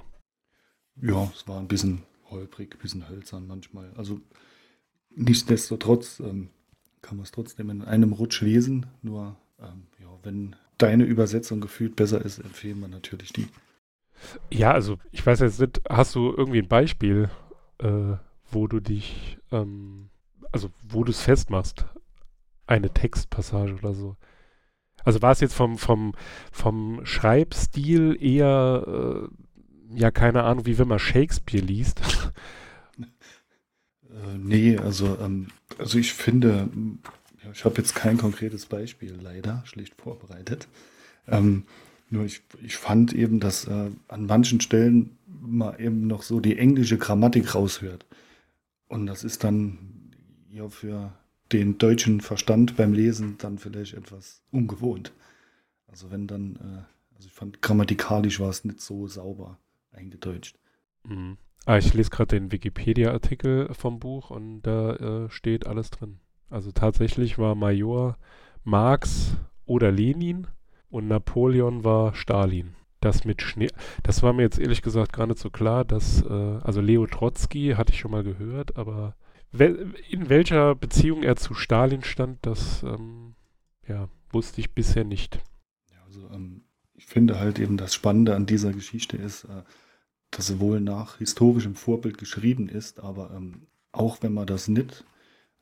Ja, 1.00 1.30
es 1.34 1.48
war 1.48 1.58
ein 1.58 1.68
bisschen 1.68 2.02
holprig, 2.30 2.74
ein 2.74 2.78
bisschen 2.80 3.08
hölzern 3.08 3.46
manchmal. 3.46 3.92
Also 3.96 4.20
Nichtsdestotrotz 5.16 6.20
ähm, 6.20 6.50
kann 7.02 7.16
man 7.16 7.24
es 7.24 7.32
trotzdem 7.32 7.70
in 7.70 7.82
einem 7.82 8.12
Rutsch 8.12 8.40
lesen. 8.40 8.86
Nur, 9.02 9.36
ähm, 9.60 9.86
ja, 10.00 10.08
wenn 10.22 10.56
deine 10.78 11.04
Übersetzung 11.04 11.60
gefühlt 11.60 11.96
besser 11.96 12.24
ist, 12.24 12.38
empfehlen 12.38 12.80
wir 12.80 12.88
natürlich 12.88 13.32
die. 13.32 13.46
Ja, 14.50 14.72
also 14.72 14.98
ich 15.12 15.24
weiß 15.24 15.40
jetzt 15.40 15.60
nicht, 15.60 15.80
hast 15.88 16.14
du 16.14 16.32
irgendwie 16.36 16.60
ein 16.60 16.68
Beispiel, 16.68 17.30
äh, 17.78 18.16
wo 18.50 18.66
du 18.66 18.80
dich, 18.80 19.38
ähm, 19.52 20.08
also 20.54 20.70
wo 20.88 21.02
du 21.02 21.10
es 21.10 21.20
festmachst? 21.20 21.84
Eine 22.66 22.88
Textpassage 22.88 23.74
oder 23.74 23.92
so. 23.92 24.16
Also 25.02 25.20
war 25.20 25.32
es 25.32 25.40
jetzt 25.40 25.54
vom, 25.54 25.76
vom, 25.76 26.14
vom 26.52 27.04
Schreibstil 27.04 28.16
eher, 28.20 28.84
äh, 28.86 29.98
ja, 29.98 30.12
keine 30.12 30.44
Ahnung, 30.44 30.64
wie 30.64 30.78
wenn 30.78 30.88
man 30.88 30.98
Shakespeare 30.98 31.64
liest. 31.64 32.00
Äh, 34.14 34.38
nee, 34.38 34.78
also, 34.78 35.18
ähm, 35.20 35.48
also 35.76 35.98
ich 35.98 36.12
finde, 36.12 36.68
ich 37.52 37.64
habe 37.64 37.78
jetzt 37.78 37.96
kein 37.96 38.16
konkretes 38.16 38.66
Beispiel 38.66 39.18
leider 39.20 39.64
schlicht 39.66 40.00
vorbereitet. 40.00 40.68
Ähm, 41.26 41.64
nur 42.10 42.24
ich, 42.24 42.42
ich 42.62 42.76
fand 42.76 43.12
eben, 43.12 43.40
dass 43.40 43.66
äh, 43.66 43.90
an 44.06 44.26
manchen 44.26 44.60
Stellen 44.60 45.18
man 45.26 45.76
eben 45.80 46.06
noch 46.06 46.22
so 46.22 46.38
die 46.38 46.56
englische 46.56 46.96
Grammatik 46.96 47.56
raushört. 47.56 48.06
Und 48.86 49.06
das 49.06 49.24
ist 49.24 49.42
dann 49.42 49.93
ja 50.54 50.68
für 50.68 51.12
den 51.52 51.78
deutschen 51.78 52.20
Verstand 52.20 52.76
beim 52.76 52.92
Lesen 52.92 53.36
dann 53.38 53.58
vielleicht 53.58 53.94
etwas 53.94 54.42
ungewohnt. 54.50 55.12
Also 55.88 56.10
wenn 56.10 56.26
dann, 56.26 56.56
äh, 56.56 57.14
also 57.16 57.28
ich 57.28 57.32
fand 57.32 57.60
grammatikalisch 57.60 58.40
war 58.40 58.48
es 58.48 58.64
nicht 58.64 58.80
so 58.80 59.06
sauber 59.06 59.58
eingedeutscht. 59.92 60.56
Mhm. 61.04 61.36
Ah, 61.66 61.78
ich 61.78 61.94
lese 61.94 62.10
gerade 62.10 62.38
den 62.38 62.52
Wikipedia-Artikel 62.52 63.72
vom 63.72 63.98
Buch 63.98 64.30
und 64.30 64.62
da 64.62 64.94
äh, 64.96 65.30
steht 65.30 65.66
alles 65.66 65.90
drin. 65.90 66.20
Also 66.50 66.72
tatsächlich 66.72 67.38
war 67.38 67.54
Major 67.54 68.16
Marx 68.64 69.36
oder 69.64 69.90
Lenin 69.90 70.46
und 70.90 71.08
Napoleon 71.08 71.84
war 71.84 72.14
Stalin. 72.14 72.74
Das 73.00 73.24
mit 73.24 73.42
Schnee, 73.42 73.68
das 74.02 74.22
war 74.22 74.32
mir 74.32 74.42
jetzt 74.42 74.58
ehrlich 74.58 74.82
gesagt 74.82 75.12
gar 75.12 75.26
nicht 75.26 75.38
so 75.38 75.50
klar, 75.50 75.84
dass, 75.84 76.22
äh, 76.22 76.58
also 76.62 76.80
Leo 76.80 77.06
Trotzki 77.06 77.74
hatte 77.76 77.92
ich 77.92 77.98
schon 77.98 78.10
mal 78.10 78.24
gehört, 78.24 78.76
aber 78.76 79.14
in 79.58 80.28
welcher 80.28 80.74
Beziehung 80.74 81.22
er 81.22 81.36
zu 81.36 81.54
Stalin 81.54 82.02
stand, 82.02 82.38
das, 82.42 82.82
ähm, 82.82 83.34
ja, 83.86 84.08
wusste 84.30 84.60
ich 84.60 84.72
bisher 84.72 85.04
nicht. 85.04 85.38
Ja, 85.92 86.02
also 86.04 86.28
ähm, 86.32 86.62
ich 86.94 87.06
finde 87.06 87.38
halt 87.38 87.58
eben 87.58 87.76
das 87.76 87.94
Spannende 87.94 88.34
an 88.34 88.46
dieser 88.46 88.72
Geschichte 88.72 89.16
ist, 89.16 89.44
äh, 89.44 89.62
dass 90.30 90.48
sie 90.48 90.60
wohl 90.60 90.80
nach 90.80 91.18
historischem 91.18 91.74
Vorbild 91.74 92.18
geschrieben 92.18 92.68
ist, 92.68 93.00
aber 93.00 93.30
ähm, 93.34 93.66
auch 93.92 94.22
wenn 94.22 94.34
man 94.34 94.46
das 94.46 94.66
nicht 94.68 95.04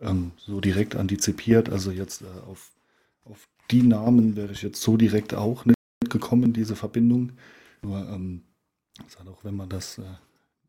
ähm, 0.00 0.32
so 0.36 0.60
direkt 0.60 0.96
antizipiert, 0.96 1.68
also 1.68 1.90
jetzt 1.90 2.22
äh, 2.22 2.26
auf, 2.46 2.70
auf 3.24 3.48
die 3.70 3.82
Namen 3.82 4.36
wäre 4.36 4.52
ich 4.52 4.62
jetzt 4.62 4.80
so 4.80 4.96
direkt 4.96 5.34
auch 5.34 5.64
nicht 5.64 5.76
gekommen, 6.08 6.52
diese 6.52 6.76
Verbindung. 6.76 7.32
Nur, 7.82 7.98
ähm, 8.08 8.42
auch 9.26 9.44
wenn 9.44 9.56
man 9.56 9.68
das 9.68 9.98
äh, 9.98 10.02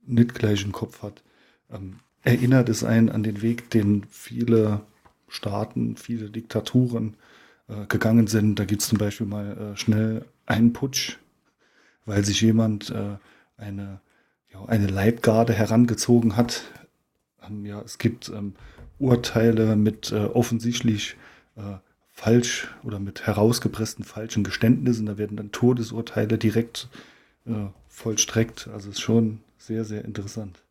nicht 0.06 0.36
gleich 0.36 0.64
im 0.64 0.72
Kopf 0.72 1.02
hat, 1.02 1.24
ähm, 1.72 2.00
erinnert 2.24 2.70
es 2.70 2.84
einen 2.84 3.10
an 3.10 3.24
den 3.24 3.42
Weg, 3.42 3.70
den 3.70 4.06
viele 4.10 4.82
Staaten, 5.28 5.98
viele 5.98 6.30
Diktaturen 6.30 7.16
äh, 7.68 7.86
gegangen 7.88 8.28
sind. 8.28 8.60
Da 8.60 8.66
gibt 8.66 8.82
es 8.82 8.88
zum 8.88 8.98
Beispiel 8.98 9.28
mal 9.28 9.58
äh, 9.74 9.78
schnell 9.78 10.26
einen 10.46 10.74
Putsch, 10.74 11.18
weil 12.06 12.24
sich 12.24 12.42
jemand 12.42 12.90
äh, 12.90 13.18
eine, 13.58 14.00
ja, 14.52 14.66
eine 14.66 14.88
Leibgarde 14.88 15.54
herangezogen 15.54 16.36
hat. 16.36 16.64
Ähm, 17.48 17.66
ja, 17.66 17.82
es 17.82 17.98
gibt 17.98 18.30
ähm, 18.30 18.56
Urteile 19.00 19.76
mit 19.76 20.12
äh, 20.12 20.26
offensichtlich 20.26 21.18
äh, 21.56 21.78
falsch 22.12 22.74
oder 22.84 23.00
mit 23.00 23.26
herausgepressten 23.26 24.06
falschen 24.06 24.44
Geständnissen. 24.44 25.08
Da 25.08 25.18
werden 25.18 25.36
dann 25.36 25.52
Todesurteile 25.52 26.38
direkt 26.38 26.88
äh, 27.46 27.68
vollstreckt. 27.88 28.70
Also 28.72 28.90
ist 28.90 29.02
schon 29.02 29.42
sehr, 29.58 29.84
sehr 29.84 30.06
interessant. 30.06 30.63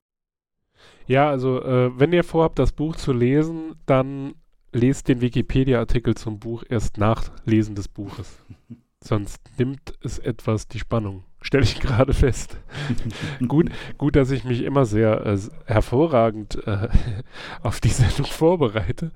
Ja, 1.06 1.28
also 1.28 1.62
äh, 1.62 1.98
wenn 1.98 2.12
ihr 2.12 2.24
vorhabt, 2.24 2.58
das 2.58 2.72
Buch 2.72 2.96
zu 2.96 3.12
lesen, 3.12 3.74
dann 3.86 4.34
lest 4.72 5.08
den 5.08 5.20
Wikipedia-Artikel 5.20 6.14
zum 6.14 6.38
Buch 6.38 6.64
erst 6.68 6.98
nach 6.98 7.30
Lesen 7.44 7.74
des 7.74 7.88
Buches. 7.88 8.38
Sonst 9.04 9.40
nimmt 9.58 9.94
es 10.02 10.18
etwas 10.18 10.68
die 10.68 10.78
Spannung. 10.78 11.24
Stelle 11.40 11.64
ich 11.64 11.80
gerade 11.80 12.12
fest. 12.12 12.56
gut, 13.48 13.70
gut, 13.98 14.14
dass 14.14 14.30
ich 14.30 14.44
mich 14.44 14.62
immer 14.62 14.84
sehr 14.84 15.26
äh, 15.26 15.38
hervorragend 15.66 16.64
äh, 16.66 16.88
auf 17.62 17.80
die 17.80 17.88
Sendung 17.88 18.26
vorbereite. 18.26 19.10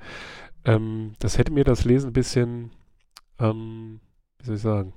Ähm, 0.64 1.12
das 1.20 1.38
hätte 1.38 1.52
mir 1.52 1.62
das 1.62 1.84
Lesen 1.84 2.10
ein 2.10 2.12
bisschen, 2.12 2.72
ähm, 3.38 4.00
wie 4.38 4.46
soll 4.46 4.56
ich 4.56 4.62
sagen, 4.62 4.92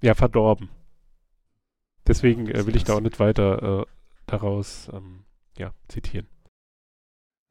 ja, 0.00 0.14
verdorben. 0.14 0.68
Deswegen 2.06 2.48
äh, 2.48 2.66
will 2.66 2.76
ich 2.76 2.84
da 2.84 2.94
auch 2.94 3.00
nicht 3.00 3.18
weiter 3.18 3.80
äh, 3.80 3.84
daraus 4.26 4.88
ähm, 4.92 5.24
ja, 5.56 5.72
zitieren. 5.88 6.26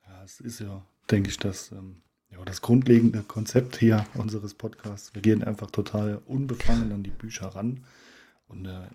Ja, 0.07 0.23
es 0.23 0.39
ist 0.39 0.59
ja, 0.59 0.85
denke 1.09 1.29
ich, 1.29 1.37
das, 1.37 1.71
ähm, 1.71 2.01
ja, 2.29 2.43
das 2.45 2.61
grundlegende 2.61 3.21
Konzept 3.23 3.77
hier 3.77 4.05
unseres 4.15 4.53
Podcasts. 4.53 5.13
Wir 5.13 5.21
gehen 5.21 5.43
einfach 5.43 5.71
total 5.71 6.21
unbefangen 6.25 6.91
an 6.91 7.03
die 7.03 7.11
Bücher 7.11 7.47
ran. 7.47 7.83
Und 8.47 8.65
äh, 8.65 8.87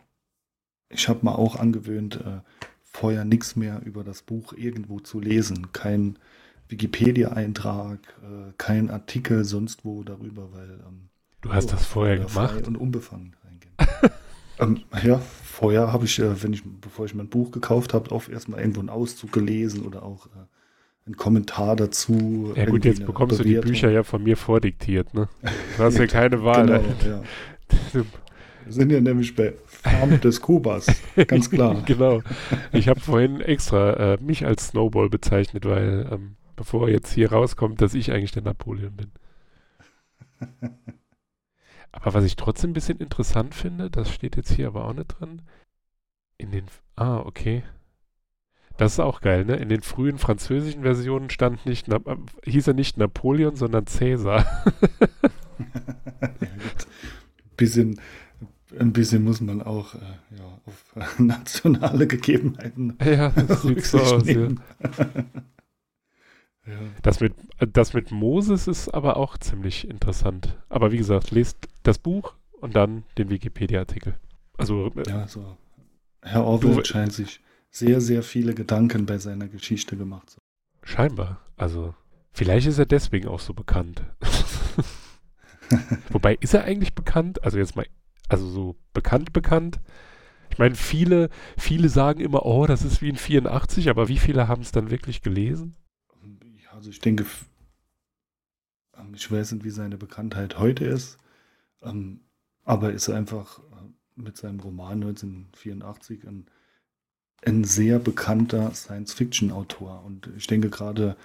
ich 0.88 1.08
habe 1.08 1.24
mal 1.24 1.34
auch 1.34 1.56
angewöhnt, 1.56 2.16
äh, 2.16 2.40
vorher 2.82 3.24
nichts 3.24 3.56
mehr 3.56 3.82
über 3.84 4.04
das 4.04 4.22
Buch 4.22 4.52
irgendwo 4.52 5.00
zu 5.00 5.20
lesen. 5.20 5.72
Kein 5.72 6.18
Wikipedia-Eintrag, 6.68 8.00
äh, 8.22 8.52
kein 8.58 8.90
Artikel 8.90 9.44
sonst 9.44 9.84
wo 9.84 10.02
darüber, 10.02 10.52
weil 10.52 10.80
ähm, 10.86 11.08
du 11.40 11.52
hast 11.52 11.72
das 11.72 11.86
vorher 11.86 12.18
gemacht 12.18 12.66
und 12.66 12.76
unbefangen. 12.76 13.36
Ähm, 14.58 14.80
ja, 15.02 15.18
vorher 15.18 15.92
habe 15.92 16.04
ich, 16.04 16.18
äh, 16.18 16.42
wenn 16.42 16.52
ich, 16.52 16.62
bevor 16.64 17.06
ich 17.06 17.14
mein 17.14 17.28
Buch 17.28 17.50
gekauft 17.50 17.94
habe, 17.94 18.12
auch 18.12 18.28
erstmal 18.28 18.60
irgendwo 18.60 18.80
einen 18.80 18.90
Auszug 18.90 19.32
gelesen 19.32 19.82
oder 19.82 20.02
auch 20.02 20.26
äh, 20.26 20.46
einen 21.06 21.16
Kommentar 21.16 21.76
dazu. 21.76 22.52
Ja 22.54 22.66
gut, 22.66 22.84
jetzt 22.84 23.04
bekommst 23.04 23.38
Bewertung. 23.38 23.62
du 23.62 23.66
die 23.66 23.72
Bücher 23.72 23.90
ja 23.90 24.02
von 24.02 24.22
mir 24.22 24.36
vordiktiert, 24.36 25.14
ne? 25.14 25.28
Du 25.76 25.82
hast 25.82 25.98
ja 25.98 26.06
keine 26.08 26.42
Wahl. 26.44 26.66
genau, 26.66 26.82
ja. 27.06 27.22
Wir 27.92 28.04
sind 28.68 28.92
ja 28.92 29.00
nämlich 29.00 29.34
bei 29.34 29.54
Farm 29.66 30.20
des 30.22 30.40
Kubas, 30.40 30.86
ganz 31.26 31.50
klar. 31.50 31.82
genau. 31.86 32.22
Ich 32.72 32.88
habe 32.88 33.00
vorhin 33.00 33.40
extra 33.40 34.14
äh, 34.14 34.18
mich 34.20 34.44
als 34.44 34.68
Snowball 34.68 35.08
bezeichnet, 35.08 35.64
weil 35.64 36.06
ähm, 36.12 36.36
bevor 36.54 36.88
jetzt 36.88 37.12
hier 37.12 37.32
rauskommt, 37.32 37.80
dass 37.80 37.94
ich 37.94 38.12
eigentlich 38.12 38.32
der 38.32 38.42
Napoleon 38.42 38.92
bin. 38.94 39.10
Aber 41.92 42.14
was 42.14 42.24
ich 42.24 42.36
trotzdem 42.36 42.70
ein 42.70 42.74
bisschen 42.74 42.98
interessant 42.98 43.54
finde, 43.54 43.90
das 43.90 44.12
steht 44.12 44.36
jetzt 44.36 44.52
hier 44.52 44.68
aber 44.68 44.84
auch 44.84 44.92
nicht 44.92 45.08
drin. 45.18 45.42
In 46.36 46.50
den. 46.50 46.66
Ah, 46.96 47.18
okay. 47.18 47.62
Das 48.76 48.92
ist 48.92 49.00
auch 49.00 49.20
geil, 49.20 49.44
ne? 49.44 49.56
In 49.56 49.68
den 49.68 49.82
frühen 49.82 50.18
französischen 50.18 50.82
Versionen 50.82 51.30
stand 51.30 51.66
nicht, 51.66 51.88
äh, 51.88 51.98
hieß 52.44 52.68
er 52.68 52.74
nicht 52.74 52.96
Napoleon, 52.96 53.56
sondern 53.56 53.88
Cäsar. 53.88 54.46
ja, 56.20 56.48
bisschen, 57.56 58.00
ein 58.78 58.92
bisschen 58.92 59.24
muss 59.24 59.40
man 59.40 59.62
auch 59.62 59.96
äh, 59.96 59.98
ja, 60.38 60.60
auf 60.64 60.94
nationale 61.18 62.06
Gegebenheiten. 62.06 62.96
Ja, 63.04 63.30
das 63.30 63.62
sieht 63.62 63.84
so 63.84 63.98
aus. 63.98 64.26
Ja. 64.28 64.48
Ja. 66.68 66.78
Das, 67.02 67.20
mit, 67.20 67.34
das 67.58 67.94
mit 67.94 68.10
Moses 68.10 68.68
ist 68.68 68.88
aber 68.90 69.16
auch 69.16 69.38
ziemlich 69.38 69.88
interessant. 69.88 70.58
Aber 70.68 70.92
wie 70.92 70.98
gesagt, 70.98 71.30
lest 71.30 71.66
das 71.82 71.98
Buch 71.98 72.34
und 72.60 72.76
dann 72.76 73.04
den 73.16 73.30
Wikipedia-Artikel. 73.30 74.16
Also, 74.56 74.92
äh, 74.96 75.08
ja, 75.08 75.26
so. 75.26 75.56
Herr 76.20 76.44
Orwell 76.44 76.84
scheint 76.84 77.12
sich 77.12 77.40
sehr, 77.70 78.00
sehr 78.00 78.22
viele 78.22 78.54
Gedanken 78.54 79.06
bei 79.06 79.18
seiner 79.18 79.48
Geschichte 79.48 79.96
gemacht 79.96 80.30
zu 80.30 80.38
Scheinbar. 80.82 81.40
Also, 81.56 81.94
vielleicht 82.32 82.66
ist 82.66 82.78
er 82.78 82.86
deswegen 82.86 83.28
auch 83.28 83.40
so 83.40 83.54
bekannt. 83.54 84.02
Wobei, 86.10 86.36
ist 86.40 86.54
er 86.54 86.64
eigentlich 86.64 86.94
bekannt? 86.94 87.44
Also 87.44 87.58
jetzt 87.58 87.76
mal, 87.76 87.86
also 88.28 88.48
so 88.48 88.76
bekannt, 88.94 89.32
bekannt. 89.32 89.80
Ich 90.50 90.58
meine, 90.58 90.74
viele, 90.74 91.28
viele 91.56 91.88
sagen 91.88 92.20
immer, 92.20 92.46
oh, 92.46 92.66
das 92.66 92.84
ist 92.84 93.02
wie 93.02 93.10
ein 93.10 93.16
84, 93.16 93.90
aber 93.90 94.08
wie 94.08 94.18
viele 94.18 94.48
haben 94.48 94.62
es 94.62 94.72
dann 94.72 94.90
wirklich 94.90 95.22
gelesen? 95.22 95.76
Also 96.78 96.90
ich 96.90 97.00
denke, 97.00 97.26
ähm, 98.96 99.12
ich 99.12 99.28
weiß 99.28 99.50
nicht, 99.50 99.64
wie 99.64 99.70
seine 99.70 99.98
Bekanntheit 99.98 100.60
heute 100.60 100.84
ist, 100.84 101.18
ähm, 101.82 102.20
aber 102.62 102.92
ist 102.92 103.10
einfach 103.10 103.58
äh, 103.58 103.62
mit 104.14 104.36
seinem 104.36 104.60
Roman 104.60 105.02
1984 105.02 106.24
ein, 106.28 106.46
ein 107.44 107.64
sehr 107.64 107.98
bekannter 107.98 108.72
Science-Fiction-Autor. 108.72 110.04
Und 110.04 110.30
ich 110.36 110.46
denke 110.46 110.70
gerade 110.70 111.16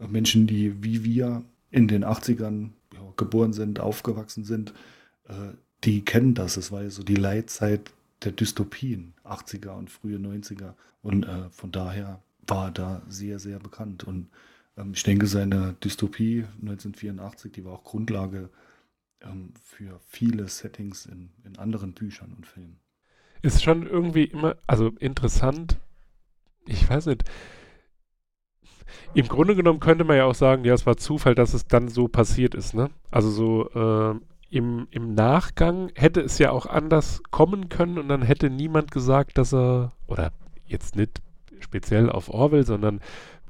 äh, 0.00 0.08
Menschen, 0.08 0.48
die 0.48 0.82
wie 0.82 1.04
wir 1.04 1.44
in 1.70 1.86
den 1.86 2.04
80ern 2.04 2.70
ja, 2.92 3.12
geboren 3.16 3.52
sind, 3.52 3.78
aufgewachsen 3.78 4.42
sind, 4.42 4.74
äh, 5.28 5.54
die 5.84 6.04
kennen 6.04 6.34
das. 6.34 6.56
Es 6.56 6.72
war 6.72 6.82
ja 6.82 6.90
so 6.90 7.04
die 7.04 7.14
Leitzeit 7.14 7.92
der 8.24 8.32
Dystopien, 8.32 9.14
80er 9.22 9.70
und 9.70 9.88
frühe 9.88 10.18
90er. 10.18 10.74
Und 11.00 11.26
äh, 11.26 11.48
von 11.50 11.70
daher 11.70 12.24
war 12.44 12.66
er 12.66 12.72
da 12.72 13.02
sehr, 13.06 13.38
sehr 13.38 13.60
bekannt. 13.60 14.02
Und 14.02 14.30
ich 14.92 15.02
denke, 15.02 15.26
seine 15.26 15.74
Dystopie 15.82 16.44
1984, 16.60 17.52
die 17.52 17.64
war 17.64 17.72
auch 17.72 17.84
Grundlage 17.84 18.50
ähm, 19.22 19.54
für 19.62 20.00
viele 20.06 20.48
Settings 20.48 21.06
in, 21.06 21.30
in 21.44 21.58
anderen 21.58 21.92
Büchern 21.92 22.32
und 22.36 22.46
Filmen. 22.46 22.78
Ist 23.42 23.62
schon 23.62 23.86
irgendwie 23.86 24.24
immer, 24.24 24.56
also 24.66 24.88
interessant, 24.98 25.78
ich 26.66 26.88
weiß 26.88 27.06
nicht, 27.06 27.24
im 29.14 29.28
Grunde 29.28 29.56
genommen 29.56 29.80
könnte 29.80 30.04
man 30.04 30.16
ja 30.16 30.24
auch 30.24 30.34
sagen, 30.34 30.64
ja, 30.64 30.74
es 30.74 30.86
war 30.86 30.96
Zufall, 30.96 31.34
dass 31.34 31.54
es 31.54 31.66
dann 31.66 31.88
so 31.88 32.08
passiert 32.08 32.54
ist, 32.54 32.74
ne? 32.74 32.90
Also 33.10 33.30
so 33.30 33.70
äh, 33.70 34.18
im, 34.50 34.86
im 34.90 35.14
Nachgang 35.14 35.90
hätte 35.94 36.20
es 36.20 36.38
ja 36.38 36.50
auch 36.50 36.66
anders 36.66 37.22
kommen 37.30 37.68
können 37.68 37.98
und 37.98 38.08
dann 38.08 38.22
hätte 38.22 38.50
niemand 38.50 38.90
gesagt, 38.90 39.38
dass 39.38 39.52
er, 39.52 39.92
oder 40.06 40.32
jetzt 40.66 40.96
nicht 40.96 41.20
speziell 41.60 42.10
auf 42.10 42.28
Orwell, 42.28 42.64
sondern 42.64 43.00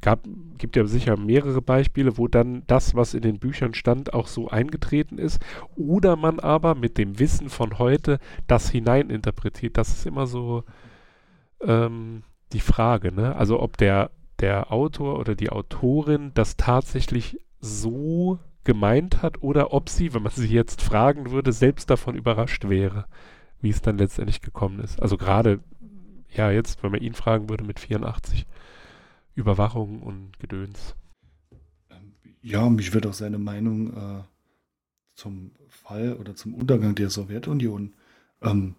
gab, 0.07 0.21
gibt 0.57 0.77
ja 0.77 0.87
sicher 0.87 1.17
mehrere 1.17 1.61
Beispiele, 1.61 2.17
wo 2.17 2.29
dann 2.29 2.63
das, 2.69 2.95
was 2.95 3.13
in 3.13 3.23
den 3.23 3.41
Büchern 3.41 3.75
stand, 3.75 4.15
auch 4.15 4.29
so 4.29 4.47
eingetreten 4.47 5.19
ist. 5.19 5.45
Oder 5.75 6.15
man 6.15 6.39
aber 6.39 6.77
mit 6.77 6.97
dem 6.97 7.19
Wissen 7.19 7.49
von 7.49 7.81
heute 7.81 8.21
das 8.47 8.71
hineininterpretiert. 8.71 9.77
Das 9.77 9.89
ist 9.89 10.07
immer 10.07 10.29
so 10.29 10.63
ähm, 11.61 12.23
die 12.53 12.61
Frage, 12.61 13.11
ne? 13.11 13.35
Also 13.35 13.59
ob 13.61 13.79
der, 13.79 14.13
der 14.39 14.71
Autor 14.71 15.19
oder 15.19 15.35
die 15.35 15.51
Autorin 15.51 16.31
das 16.35 16.57
tatsächlich 16.57 17.41
so 17.59 18.39
gemeint 18.63 19.23
hat 19.23 19.43
oder 19.43 19.73
ob 19.73 19.89
sie, 19.89 20.15
wenn 20.15 20.23
man 20.23 20.31
sie 20.31 20.47
jetzt 20.47 20.83
fragen 20.83 21.33
würde, 21.33 21.51
selbst 21.51 21.91
davon 21.91 22.15
überrascht 22.15 22.69
wäre, 22.69 23.07
wie 23.61 23.71
es 23.71 23.83
dann 23.83 23.99
letztendlich 23.99 24.41
gekommen 24.41 24.79
ist. 24.79 25.03
Also 25.03 25.17
gerade, 25.17 25.59
ja, 26.31 26.53
jetzt, 26.53 26.85
wenn 26.85 26.93
man 26.93 27.01
ihn 27.01 27.15
fragen 27.15 27.49
würde 27.49 27.65
mit 27.65 27.81
84. 27.81 28.47
Überwachung 29.37 30.03
und 30.03 30.39
Gedöns. 30.41 30.97
Ja, 32.43 32.69
mich 32.69 32.93
würde 32.95 33.11
auch 33.11 33.15
seine 33.15 33.39
Meinung 33.39 33.93
äh, 33.95 34.23
zum 35.15 35.53
Fall 35.69 36.15
oder 36.15 36.35
zum 36.35 36.55
Untergang 36.55 36.95
der 36.95 37.11
Sowjetunion 37.11 37.93
ähm, 38.43 38.75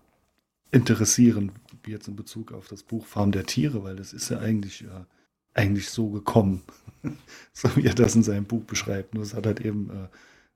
interessieren, 0.72 1.52
wie 1.84 1.92
jetzt 1.92 2.08
in 2.08 2.16
Bezug 2.16 2.52
auf 2.52 2.68
das 2.68 2.84
Buch 2.84 3.06
Farm 3.06 3.32
der 3.32 3.46
Tiere, 3.46 3.84
weil 3.84 3.96
das 3.96 4.14
ist 4.14 4.30
ja 4.30 4.40
eigentlich, 4.40 4.84
äh, 4.84 5.06
eigentlich 5.54 5.90
so 5.90 6.10
gekommen, 6.10 6.64
so 7.54 7.76
wie 7.76 7.86
er 7.86 7.96
das 7.96 8.16
in 8.16 8.24
seinem 8.24 8.46
Buch 8.46 8.64
beschreibt. 8.64 9.14
Nur 9.14 9.24
es 9.24 9.34
hat 9.34 9.46
halt 9.46 9.62
eben 9.62 9.90
äh, 9.90 10.08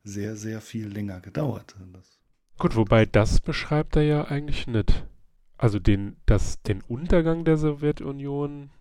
sehr, 0.04 0.36
sehr 0.36 0.62
viel 0.62 0.88
länger 0.88 1.20
gedauert. 1.20 1.76
Gut, 2.58 2.76
wobei 2.76 3.06
das 3.06 3.40
beschreibt 3.40 3.96
er 3.96 4.04
ja 4.04 4.26
eigentlich 4.26 4.68
nicht. 4.68 5.06
Also 5.58 5.80
den, 5.80 6.16
das, 6.26 6.62
den 6.64 6.82
Untergang 6.82 7.46
der 7.46 7.58
Sowjetunion 7.58 8.72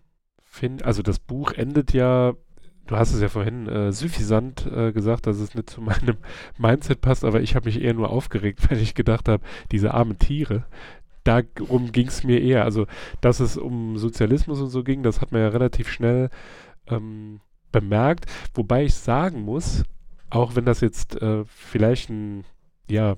finde, 0.51 0.85
also 0.85 1.01
das 1.01 1.17
Buch 1.17 1.53
endet 1.53 1.93
ja, 1.93 2.33
du 2.85 2.95
hast 2.95 3.13
es 3.13 3.21
ja 3.21 3.29
vorhin 3.29 3.67
äh, 3.67 3.91
suffisant 3.93 4.67
äh, 4.67 4.91
gesagt, 4.91 5.25
dass 5.25 5.39
es 5.39 5.55
nicht 5.55 5.69
zu 5.69 5.81
meinem 5.81 6.17
Mindset 6.57 7.01
passt, 7.01 7.23
aber 7.23 7.41
ich 7.41 7.55
habe 7.55 7.65
mich 7.65 7.81
eher 7.81 7.93
nur 7.93 8.11
aufgeregt, 8.11 8.59
weil 8.69 8.79
ich 8.79 8.93
gedacht 8.93 9.29
habe, 9.29 9.43
diese 9.71 9.93
armen 9.93 10.19
Tiere, 10.19 10.65
darum 11.23 11.91
ging 11.93 12.07
es 12.07 12.23
mir 12.23 12.41
eher. 12.41 12.65
Also, 12.65 12.85
dass 13.21 13.39
es 13.39 13.57
um 13.57 13.97
Sozialismus 13.97 14.59
und 14.59 14.69
so 14.69 14.83
ging, 14.83 15.03
das 15.03 15.21
hat 15.21 15.31
man 15.31 15.41
ja 15.41 15.47
relativ 15.47 15.89
schnell 15.89 16.29
ähm, 16.87 17.39
bemerkt. 17.71 18.25
Wobei 18.53 18.83
ich 18.83 18.93
sagen 18.95 19.41
muss, 19.43 19.83
auch 20.29 20.55
wenn 20.55 20.65
das 20.65 20.81
jetzt 20.81 21.21
äh, 21.21 21.45
vielleicht 21.45 22.09
ein, 22.09 22.43
ja, 22.89 23.15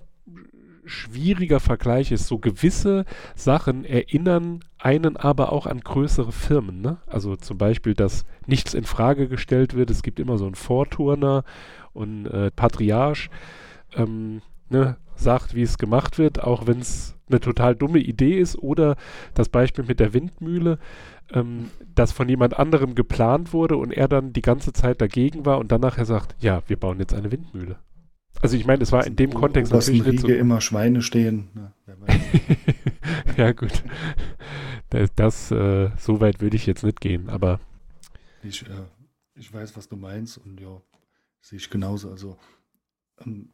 schwieriger 0.86 1.60
Vergleich 1.60 2.12
ist, 2.12 2.28
so 2.28 2.38
gewisse 2.40 3.06
Sachen 3.36 3.86
erinnern 3.86 4.62
einen 4.78 5.16
aber 5.18 5.52
auch 5.52 5.66
an 5.66 5.80
größere 5.80 6.32
Firmen. 6.32 6.82
Ne? 6.82 6.98
Also 7.08 7.36
zum 7.36 7.58
Beispiel, 7.58 7.94
dass 7.94 8.26
nichts 8.48 8.74
in 8.74 8.84
Frage 8.84 9.28
gestellt 9.28 9.76
wird. 9.76 9.90
Es 9.90 10.04
gibt 10.04 10.20
immer 10.20 10.38
so 10.38 10.46
einen 10.46 10.56
Vorturner 10.56 11.44
und 11.94 12.26
äh, 12.26 12.52
Patriarch 12.52 13.30
ähm, 13.96 14.42
ne, 14.70 14.98
sagt, 15.16 15.56
wie 15.56 15.62
es 15.62 15.78
gemacht 15.78 16.18
wird, 16.18 16.44
auch 16.44 16.68
wenn 16.68 16.80
es 16.80 17.16
eine 17.30 17.40
total 17.40 17.76
dumme 17.76 18.00
Idee 18.00 18.40
ist. 18.40 18.58
Oder 18.58 18.98
das 19.34 19.50
Beispiel 19.50 19.86
mit 19.86 20.00
der 20.00 20.14
Windmühle, 20.14 20.80
ähm, 21.32 21.70
das 21.96 22.12
von 22.12 22.28
jemand 22.28 22.60
anderem 22.60 22.96
geplant 22.96 23.54
wurde 23.54 23.78
und 23.78 23.92
er 23.92 24.08
dann 24.08 24.34
die 24.34 24.42
ganze 24.42 24.74
Zeit 24.74 25.02
dagegen 25.02 25.46
war 25.46 25.60
und 25.60 25.72
dann 25.72 25.82
nachher 25.82 26.06
sagt, 26.06 26.36
ja, 26.40 26.62
wir 26.68 26.78
bauen 26.78 27.00
jetzt 27.00 27.14
eine 27.14 27.32
Windmühle. 27.32 27.78
Also 28.44 28.58
ich 28.58 28.66
meine, 28.66 28.84
es 28.84 28.92
war 28.92 29.08
in 29.08 29.16
dem 29.16 29.34
Kontext 29.34 29.72
natürlich 29.72 30.04
nicht 30.04 30.20
so. 30.20 30.28
immer 30.28 30.60
Schweine 30.60 31.02
stehen. 31.02 31.48
Na, 31.54 31.74
ja 33.38 33.54
gut, 33.54 33.84
das, 34.90 35.10
das 35.16 35.52
äh, 35.52 35.92
so 35.98 36.20
weit 36.20 36.42
würde 36.42 36.58
ich 36.58 36.66
jetzt 36.66 36.84
nicht 36.84 37.00
gehen, 37.00 37.30
aber 37.30 37.62
ich, 38.44 38.64
äh, 38.64 38.86
ich 39.36 39.54
weiß, 39.54 39.78
was 39.78 39.88
du 39.88 39.96
meinst 39.96 40.38
und 40.38 40.60
ja, 40.60 40.82
sehe 41.40 41.56
ich 41.56 41.70
genauso. 41.70 42.12
Also 42.12 42.38
ähm, 43.26 43.54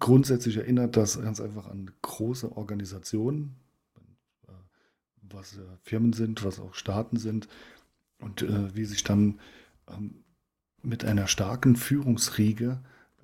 grundsätzlich 0.00 0.56
erinnert 0.56 0.96
das 0.96 1.22
ganz 1.22 1.40
einfach 1.40 1.68
an 1.68 1.92
große 2.02 2.56
Organisationen, 2.56 3.54
äh, 4.48 4.52
was 5.30 5.58
äh, 5.58 5.60
Firmen 5.84 6.12
sind, 6.12 6.44
was 6.44 6.58
auch 6.58 6.74
Staaten 6.74 7.18
sind 7.18 7.46
und 8.18 8.42
äh, 8.42 8.74
wie 8.74 8.84
sich 8.84 9.04
dann 9.04 9.38
ähm, 9.88 10.24
mit 10.82 11.04
einer 11.04 11.28
starken 11.28 11.76
Führungsriege 11.76 12.80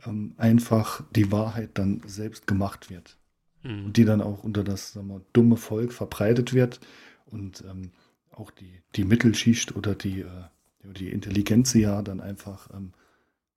ähm, 0.06 0.34
einfach 0.36 1.02
die 1.14 1.30
Wahrheit 1.32 1.70
dann 1.74 2.02
selbst 2.06 2.46
gemacht 2.46 2.90
wird. 2.90 3.16
Mhm. 3.62 3.86
Und 3.86 3.96
die 3.96 4.04
dann 4.04 4.20
auch 4.20 4.44
unter 4.44 4.64
das 4.64 4.92
sagen 4.92 5.08
wir, 5.08 5.22
dumme 5.32 5.56
Volk 5.56 5.92
verbreitet 5.92 6.52
wird 6.52 6.80
und 7.26 7.64
ähm, 7.68 7.90
auch 8.30 8.50
die, 8.50 8.82
die 8.96 9.04
Mittelschicht 9.04 9.76
oder 9.76 9.94
die, 9.94 10.20
äh, 10.20 10.44
die 10.82 11.10
Intelligenz 11.10 11.74
ja 11.74 12.02
dann 12.02 12.20
einfach 12.20 12.68
ähm, 12.74 12.92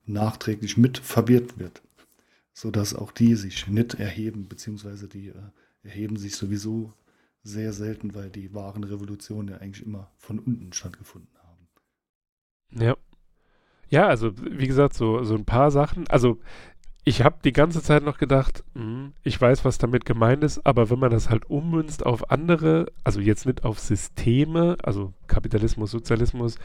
nachträglich 0.05 0.77
mit 0.77 0.97
verwirrt 0.97 1.59
wird. 1.59 1.81
Sodass 2.53 2.95
auch 2.95 3.11
die 3.11 3.35
sich 3.35 3.67
nicht 3.67 3.95
erheben, 3.95 4.47
beziehungsweise 4.47 5.07
die 5.07 5.29
äh, 5.29 5.33
erheben 5.83 6.17
sich 6.17 6.35
sowieso 6.35 6.93
sehr 7.43 7.71
selten, 7.71 8.13
weil 8.13 8.29
die 8.29 8.53
wahren 8.53 8.83
Revolutionen 8.83 9.49
ja 9.49 9.57
eigentlich 9.57 9.85
immer 9.85 10.11
von 10.17 10.39
unten 10.39 10.73
stattgefunden 10.73 11.31
haben. 11.43 11.67
Ja. 12.83 12.97
Ja, 13.89 14.07
also 14.07 14.31
wie 14.37 14.67
gesagt, 14.67 14.93
so, 14.93 15.23
so 15.23 15.35
ein 15.35 15.45
paar 15.45 15.71
Sachen. 15.71 16.07
Also 16.07 16.39
ich 17.03 17.21
habe 17.23 17.37
die 17.43 17.53
ganze 17.53 17.81
Zeit 17.81 18.03
noch 18.03 18.17
gedacht, 18.17 18.65
mh, 18.73 18.81
hm, 18.83 19.13
ich 19.23 19.39
weiß, 19.39 19.63
was 19.63 19.77
damit 19.77 20.03
gemeint 20.05 20.43
ist, 20.43 20.65
aber 20.65 20.89
wenn 20.89 20.99
man 20.99 21.11
das 21.11 21.29
halt 21.29 21.49
ummünzt 21.49 22.05
auf 22.05 22.31
andere, 22.31 22.87
also 23.05 23.21
jetzt 23.21 23.45
nicht 23.45 23.63
auf 23.63 23.79
Systeme, 23.79 24.77
also 24.83 25.13
Kapitalismus, 25.27 25.91
Sozialismus, 25.91 26.57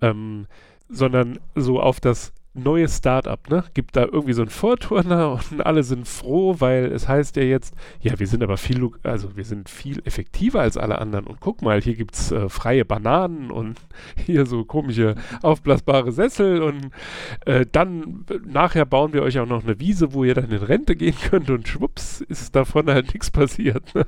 ähm, 0.00 0.46
sondern 0.88 1.38
so 1.54 1.80
auf 1.80 2.00
das 2.00 2.32
neues 2.62 2.98
Startup, 2.98 3.48
ne? 3.48 3.64
Gibt 3.74 3.96
da 3.96 4.04
irgendwie 4.04 4.32
so 4.32 4.42
einen 4.42 4.50
Vorturner 4.50 5.32
und 5.50 5.64
alle 5.64 5.82
sind 5.82 6.06
froh, 6.06 6.56
weil 6.58 6.86
es 6.86 7.08
heißt 7.08 7.36
ja 7.36 7.42
jetzt, 7.42 7.74
ja, 8.00 8.18
wir 8.18 8.26
sind 8.26 8.42
aber 8.42 8.56
viel, 8.56 8.88
also 9.02 9.36
wir 9.36 9.44
sind 9.44 9.68
viel 9.68 10.00
effektiver 10.04 10.60
als 10.60 10.76
alle 10.76 10.98
anderen. 10.98 11.26
Und 11.26 11.40
guck 11.40 11.62
mal, 11.62 11.80
hier 11.80 11.94
gibt's 11.94 12.30
äh, 12.30 12.48
freie 12.48 12.84
Bananen 12.84 13.50
und 13.50 13.80
hier 14.26 14.46
so 14.46 14.64
komische 14.64 15.14
aufblasbare 15.42 16.12
Sessel 16.12 16.62
und 16.62 16.90
äh, 17.46 17.66
dann 17.70 18.24
äh, 18.30 18.38
nachher 18.46 18.86
bauen 18.86 19.12
wir 19.12 19.22
euch 19.22 19.38
auch 19.38 19.46
noch 19.46 19.64
eine 19.64 19.80
Wiese, 19.80 20.12
wo 20.12 20.24
ihr 20.24 20.34
dann 20.34 20.50
in 20.50 20.62
Rente 20.62 20.96
gehen 20.96 21.16
könnt 21.30 21.50
und 21.50 21.68
schwupps 21.68 22.20
ist 22.20 22.54
davon 22.54 22.88
halt 22.88 23.12
nichts 23.14 23.30
passiert. 23.30 23.94
Ne? 23.94 24.06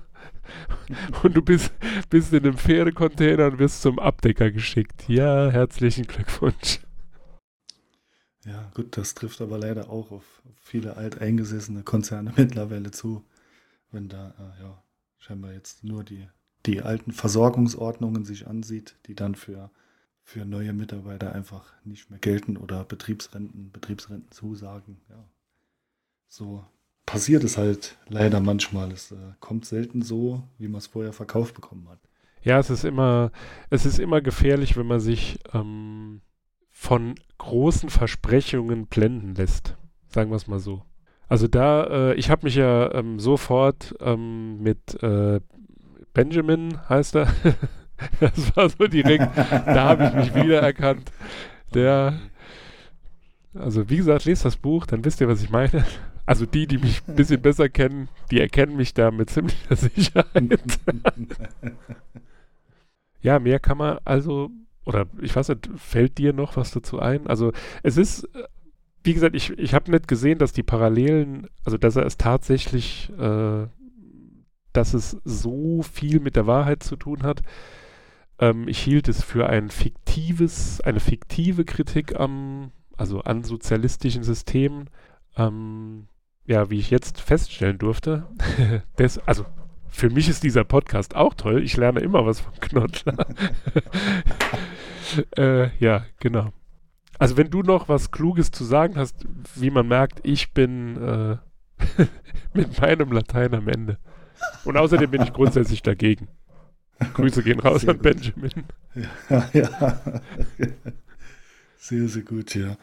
Und 1.23 1.37
du 1.37 1.43
bist, 1.43 1.73
bist 2.09 2.33
in 2.33 2.45
einem 2.45 2.57
Pferdecontainer 2.57 3.47
und 3.47 3.59
wirst 3.59 3.83
zum 3.83 3.99
Abdecker 3.99 4.51
geschickt. 4.51 5.05
Ja, 5.09 5.49
herzlichen 5.51 6.07
Glückwunsch. 6.07 6.81
Ja, 8.45 8.71
gut, 8.75 8.97
das 8.97 9.15
trifft 9.15 9.41
aber 9.41 9.59
leider 9.59 9.91
auch 9.91 10.11
auf, 10.11 10.43
viele 10.61 10.97
alteingesessene 10.97 11.83
Konzerne 11.83 12.33
mittlerweile 12.37 12.91
zu, 12.91 13.25
wenn 13.91 14.09
da 14.09 14.35
äh, 14.39 14.63
ja 14.63 14.83
scheinbar 15.19 15.53
jetzt 15.53 15.85
nur 15.85 16.05
die, 16.05 16.27
die 16.67 16.81
alten 16.83 17.13
Versorgungsordnungen 17.13 18.25
sich 18.25 18.47
ansieht, 18.47 18.97
die 19.07 19.15
dann 19.15 19.35
für, 19.35 19.71
für 20.23 20.45
neue 20.45 20.73
Mitarbeiter 20.73 21.33
einfach 21.35 21.75
nicht 21.85 22.09
mehr 22.11 22.19
gelten 22.19 22.57
oder 22.57 22.85
Betriebsrenten, 22.85 23.71
Betriebsrenten 23.71 24.31
zusagen. 24.31 25.01
Ja. 25.11 25.23
So 26.29 26.65
passiert 27.05 27.45
es 27.45 27.59
halt 27.59 27.99
leider 28.09 28.41
manchmal. 28.41 28.93
Es 28.93 29.13
äh, 29.13 29.17
kommt 29.41 29.67
selten 29.67 30.01
so, 30.01 30.43
wie 30.59 30.69
man 30.69 30.79
es 30.79 30.87
vorher 30.87 31.13
verkauft 31.13 31.55
bekommen 31.55 31.89
hat. 31.89 31.99
Ja, 32.43 32.59
es 32.59 32.71
ist 32.71 32.85
immer, 32.85 33.33
es 33.69 33.85
ist 33.85 33.99
immer 33.99 34.23
gefährlich, 34.23 34.77
wenn 34.77 34.87
man 34.87 35.01
sich 35.01 35.39
ähm, 35.53 36.23
von 36.81 37.15
großen 37.37 37.91
Versprechungen 37.91 38.87
blenden 38.87 39.35
lässt. 39.35 39.77
Sagen 40.09 40.31
wir 40.31 40.37
es 40.37 40.47
mal 40.47 40.61
so. 40.61 40.83
Also 41.29 41.47
da, 41.47 41.85
äh, 41.85 42.15
ich 42.15 42.31
habe 42.31 42.47
mich 42.47 42.55
ja 42.55 42.91
ähm, 42.95 43.21
sofort 43.21 43.95
ähm, 44.01 44.63
mit 44.63 45.01
äh, 45.03 45.41
Benjamin, 46.15 46.79
heißt 46.89 47.17
er, 47.17 47.27
das 48.21 48.57
war 48.57 48.71
so 48.71 48.87
direkt, 48.87 49.29
da 49.37 49.91
habe 49.91 50.07
ich 50.07 50.15
mich 50.15 50.35
wiedererkannt. 50.35 51.13
Der, 51.75 52.19
also 53.55 53.91
wie 53.91 53.99
gesagt, 53.99 54.25
lest 54.25 54.47
das 54.47 54.57
Buch, 54.57 54.87
dann 54.87 55.05
wisst 55.05 55.21
ihr, 55.21 55.29
was 55.29 55.43
ich 55.43 55.51
meine. 55.51 55.85
Also 56.25 56.47
die, 56.47 56.67
die 56.67 56.79
mich 56.79 57.03
ein 57.07 57.15
bisschen 57.15 57.43
besser 57.43 57.69
kennen, 57.69 58.09
die 58.31 58.41
erkennen 58.41 58.75
mich 58.75 58.95
da 58.95 59.11
mit 59.11 59.29
ziemlicher 59.29 59.77
Sicherheit. 59.77 60.59
ja, 63.21 63.39
mehr 63.39 63.61
kann 63.61 63.77
man 63.77 63.99
also 64.07 64.51
oder 64.85 65.07
ich 65.21 65.35
weiß 65.35 65.49
nicht, 65.51 65.69
fällt 65.77 66.19
dir 66.19 66.33
noch 66.33 66.57
was 66.57 66.71
dazu 66.71 66.99
ein? 66.99 67.27
Also 67.27 67.53
es 67.83 67.97
ist, 67.97 68.29
wie 69.05 69.15
gesagt, 69.15 69.35
ich, 69.35 69.51
ich 69.59 69.75
habe 69.75 69.91
nicht 69.91 70.09
gesehen, 70.09 70.39
dass 70.39 70.53
die 70.53 70.63
Parallelen, 70.63 71.49
also 71.65 71.79
dass 71.79 71.97
er 71.97 72.07
es 72.07 72.17
tatsächlich, 72.17 73.11
äh, 73.19 73.67
dass 74.73 74.95
es 74.95 75.17
so 75.25 75.83
viel 75.83 76.21
mit 76.21 76.37
der 76.37 76.47
Wahrheit 76.47 76.83
zu 76.83 76.97
tun 76.97 77.23
hat. 77.23 77.43
Ähm, 78.39 78.69
ich 78.69 78.79
hielt 78.79 79.09
es 79.09 79.23
für 79.23 79.49
ein 79.49 79.71
fiktives, 79.71 80.81
eine 80.81 81.01
fiktive 81.01 81.65
Kritik 81.65 82.19
am, 82.19 82.73
also 82.97 83.21
an 83.21 83.45
sozialistischen 83.45 84.23
Systemen. 84.23 84.91
Ähm, 85.37 86.09
ja, 86.47 86.69
wie 86.69 86.79
ich 86.79 86.91
jetzt 86.91 87.21
feststellen 87.21 87.79
durfte, 87.79 88.27
des, 88.99 89.19
also 89.19 89.45
für 89.91 90.11
mich 90.11 90.29
ist 90.29 90.43
dieser 90.43 90.65
Podcast 90.65 91.15
auch 91.17 91.35
toll. 91.35 91.63
Ich 91.63 91.77
lerne 91.77 92.01
immer 92.01 92.25
was 92.25 92.41
vom 92.41 92.55
Knottler. 92.61 93.27
äh, 95.37 95.77
ja, 95.79 96.07
genau. 96.19 96.53
Also 97.19 97.37
wenn 97.37 97.51
du 97.51 97.63
noch 97.63 97.89
was 97.89 98.11
Kluges 98.11 98.51
zu 98.51 98.65
sagen 98.65 98.97
hast, 98.97 99.27
wie 99.57 99.71
man 99.71 99.89
merkt, 99.89 100.21
ich 100.23 100.53
bin 100.53 100.97
äh, 100.97 101.37
mit 102.55 102.81
meinem 102.81 103.13
Latein 103.13 103.55
am 103.55 103.69
Ende. 103.69 103.99
Und 104.65 104.77
außerdem 104.77 105.11
bin 105.11 105.23
ich 105.23 105.33
grundsätzlich 105.33 105.83
dagegen. 105.83 106.29
Grüße 107.15 107.43
gehen 107.43 107.61
raus 107.61 107.83
sehr 107.83 107.91
an. 107.91 107.99
Benjamin. 107.99 108.65
Ja, 109.29 109.51
ja. 109.53 110.21
Sehr, 111.77 112.09
sehr 112.09 112.23
gut, 112.23 112.55
ja. 112.55 112.77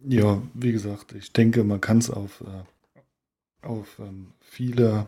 Ja, 0.00 0.42
wie 0.54 0.72
gesagt, 0.72 1.12
ich 1.12 1.32
denke, 1.32 1.64
man 1.64 1.80
kann 1.80 1.98
es 1.98 2.10
auf, 2.10 2.42
äh, 2.42 3.66
auf 3.66 3.98
ähm, 3.98 4.32
viele 4.40 5.06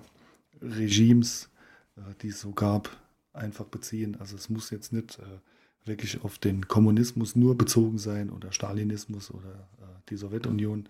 Regimes, 0.61 1.51
äh, 1.97 2.01
die 2.23 2.29
es 2.29 2.41
so 2.41 2.53
gab, 2.53 2.91
einfach 3.33 3.67
beziehen. 3.67 4.17
Also 4.21 4.37
es 4.37 4.49
muss 4.49 4.71
jetzt 4.71 4.93
nicht 4.93 5.19
äh, 5.19 5.39
wirklich 5.85 6.23
auf 6.25 6.39
den 6.39 6.69
Kommunismus 6.69 7.37
nur 7.37 7.57
bezogen 7.57 7.99
sein 7.99 8.31
oder 8.31 8.53
Stalinismus 8.53 9.31
oder 9.31 9.69
äh, 9.81 9.87
die 10.09 10.17
Sowjetunion, 10.17 10.89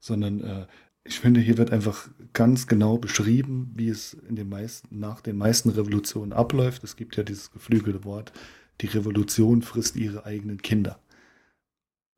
sondern 0.00 0.66
ich 1.02 1.18
finde, 1.18 1.40
hier 1.40 1.56
wird 1.56 1.70
einfach 1.70 2.08
ganz 2.34 2.66
genau 2.66 2.98
beschrieben, 2.98 3.72
wie 3.74 3.88
es 3.88 4.12
in 4.12 4.36
den 4.36 4.50
meisten, 4.50 4.98
nach 4.98 5.22
den 5.22 5.36
meisten 5.36 5.70
Revolutionen 5.70 6.34
abläuft. 6.34 6.84
Es 6.84 6.96
gibt 6.96 7.16
ja 7.16 7.22
dieses 7.22 7.50
geflügelte 7.50 8.04
Wort, 8.04 8.32
die 8.80 8.86
Revolution 8.86 9.62
frisst 9.62 9.96
ihre 9.96 10.26
eigenen 10.26 10.60
Kinder. 10.60 10.98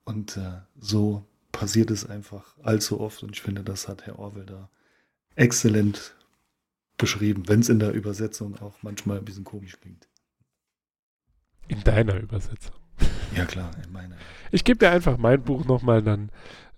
Und 0.04 0.36
äh, 0.36 0.60
so 0.80 1.24
passiert 1.52 1.90
es 1.90 2.08
einfach 2.08 2.56
allzu 2.62 3.00
oft 3.00 3.22
und 3.22 3.32
ich 3.32 3.42
finde, 3.42 3.64
das 3.64 3.88
hat 3.88 4.06
Herr 4.06 4.18
Orwell 4.18 4.46
da 4.46 4.70
exzellent 5.36 6.14
beschrieben, 6.96 7.48
wenn 7.48 7.60
es 7.60 7.68
in 7.68 7.78
der 7.78 7.92
Übersetzung 7.92 8.58
auch 8.60 8.82
manchmal 8.82 9.18
ein 9.18 9.24
bisschen 9.24 9.44
komisch 9.44 9.78
klingt. 9.80 10.08
In 11.68 11.82
deiner 11.82 12.18
Übersetzung. 12.18 12.74
Ja 13.34 13.44
klar, 13.44 13.70
in 13.84 13.92
meiner. 13.92 14.16
Ich 14.50 14.64
gebe 14.64 14.78
dir 14.78 14.90
einfach 14.90 15.18
mein 15.18 15.42
Buch 15.42 15.64
nochmal, 15.64 16.02
dann 16.02 16.30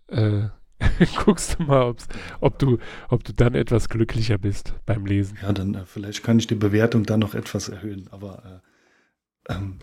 äh, 0.08 0.48
guckst 1.24 1.58
du 1.58 1.64
mal, 1.64 1.94
ob 2.40 2.58
du, 2.58 2.78
ob 3.08 3.24
du 3.24 3.32
dann 3.32 3.54
etwas 3.54 3.88
glücklicher 3.88 4.38
bist 4.38 4.74
beim 4.86 5.06
Lesen. 5.06 5.38
Ja, 5.42 5.52
dann 5.52 5.74
äh, 5.74 5.84
vielleicht 5.84 6.22
kann 6.22 6.38
ich 6.38 6.46
die 6.46 6.54
Bewertung 6.54 7.04
dann 7.04 7.20
noch 7.20 7.34
etwas 7.34 7.68
erhöhen, 7.68 8.08
aber 8.10 8.62
äh, 9.48 9.54
ähm, 9.54 9.78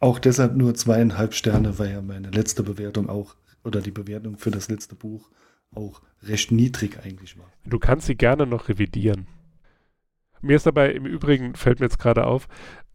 auch 0.00 0.18
deshalb 0.18 0.56
nur 0.56 0.74
zweieinhalb 0.74 1.34
Sterne, 1.34 1.78
weil 1.78 1.90
ja 1.90 2.02
meine 2.02 2.30
letzte 2.30 2.62
Bewertung 2.62 3.08
auch, 3.08 3.36
oder 3.64 3.80
die 3.80 3.90
Bewertung 3.90 4.38
für 4.38 4.50
das 4.50 4.68
letzte 4.68 4.94
Buch 4.94 5.30
auch 5.74 6.02
recht 6.22 6.52
niedrig 6.52 6.98
eigentlich 7.04 7.38
war. 7.38 7.52
Du 7.66 7.78
kannst 7.78 8.06
sie 8.06 8.14
gerne 8.14 8.46
noch 8.46 8.68
revidieren. 8.68 9.26
Mir 10.40 10.56
ist 10.56 10.66
dabei 10.66 10.92
im 10.92 11.06
Übrigen, 11.06 11.54
fällt 11.54 11.80
mir 11.80 11.86
jetzt 11.86 11.98
gerade 11.98 12.26
auf, 12.26 12.48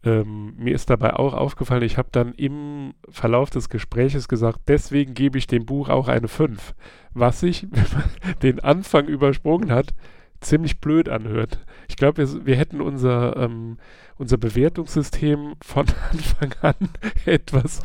ähm, 0.04 0.54
mir 0.56 0.74
ist 0.74 0.90
dabei 0.90 1.14
auch 1.14 1.34
aufgefallen, 1.34 1.82
ich 1.82 1.96
habe 1.96 2.08
dann 2.12 2.32
im 2.34 2.94
Verlauf 3.08 3.50
des 3.50 3.68
Gespräches 3.68 4.28
gesagt, 4.28 4.60
deswegen 4.68 5.14
gebe 5.14 5.38
ich 5.38 5.46
dem 5.46 5.64
Buch 5.64 5.88
auch 5.88 6.08
eine 6.08 6.28
5. 6.28 6.74
Was 7.14 7.40
sich, 7.40 7.66
wenn 7.70 7.86
man 7.92 8.38
den 8.42 8.60
Anfang 8.60 9.06
übersprungen 9.06 9.72
hat, 9.72 9.94
ziemlich 10.40 10.80
blöd 10.80 11.08
anhört. 11.08 11.64
Ich 11.88 11.96
glaube, 11.96 12.18
wir, 12.18 12.46
wir, 12.46 12.56
hätten 12.56 12.82
unser, 12.82 13.36
ähm, 13.36 13.78
unser 14.18 14.36
Bewertungssystem 14.36 15.54
von 15.62 15.86
Anfang 16.12 16.54
an 16.60 16.88
etwas, 17.24 17.80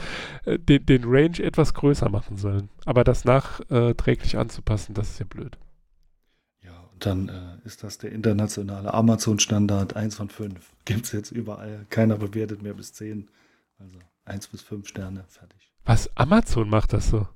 äh, 0.45 0.59
den, 0.59 0.85
den 0.85 1.03
Range 1.05 1.39
etwas 1.39 1.73
größer 1.73 2.09
machen 2.09 2.35
sollen. 2.35 2.69
Aber 2.85 3.05
das 3.05 3.23
nachträglich 3.23 4.37
anzupassen, 4.37 4.93
das 4.93 5.11
ist 5.11 5.19
ja 5.19 5.25
blöd. 5.27 5.57
Dann 6.99 7.29
äh, 7.29 7.65
ist 7.65 7.83
das 7.83 7.97
der 7.97 8.11
internationale 8.11 8.93
Amazon-Standard 8.93 9.95
1 9.95 10.15
von 10.15 10.29
5. 10.29 10.71
Gibt 10.85 11.05
es 11.05 11.11
jetzt 11.11 11.31
überall. 11.31 11.85
Keiner 11.89 12.17
bewertet 12.17 12.61
mehr 12.61 12.73
bis 12.73 12.93
10. 12.93 13.29
Also 13.79 13.99
1 14.25 14.47
bis 14.47 14.61
5 14.61 14.87
Sterne, 14.87 15.23
fertig. 15.27 15.71
Was? 15.85 16.09
Amazon 16.15 16.69
macht 16.69 16.93
das 16.93 17.09
so? 17.09 17.27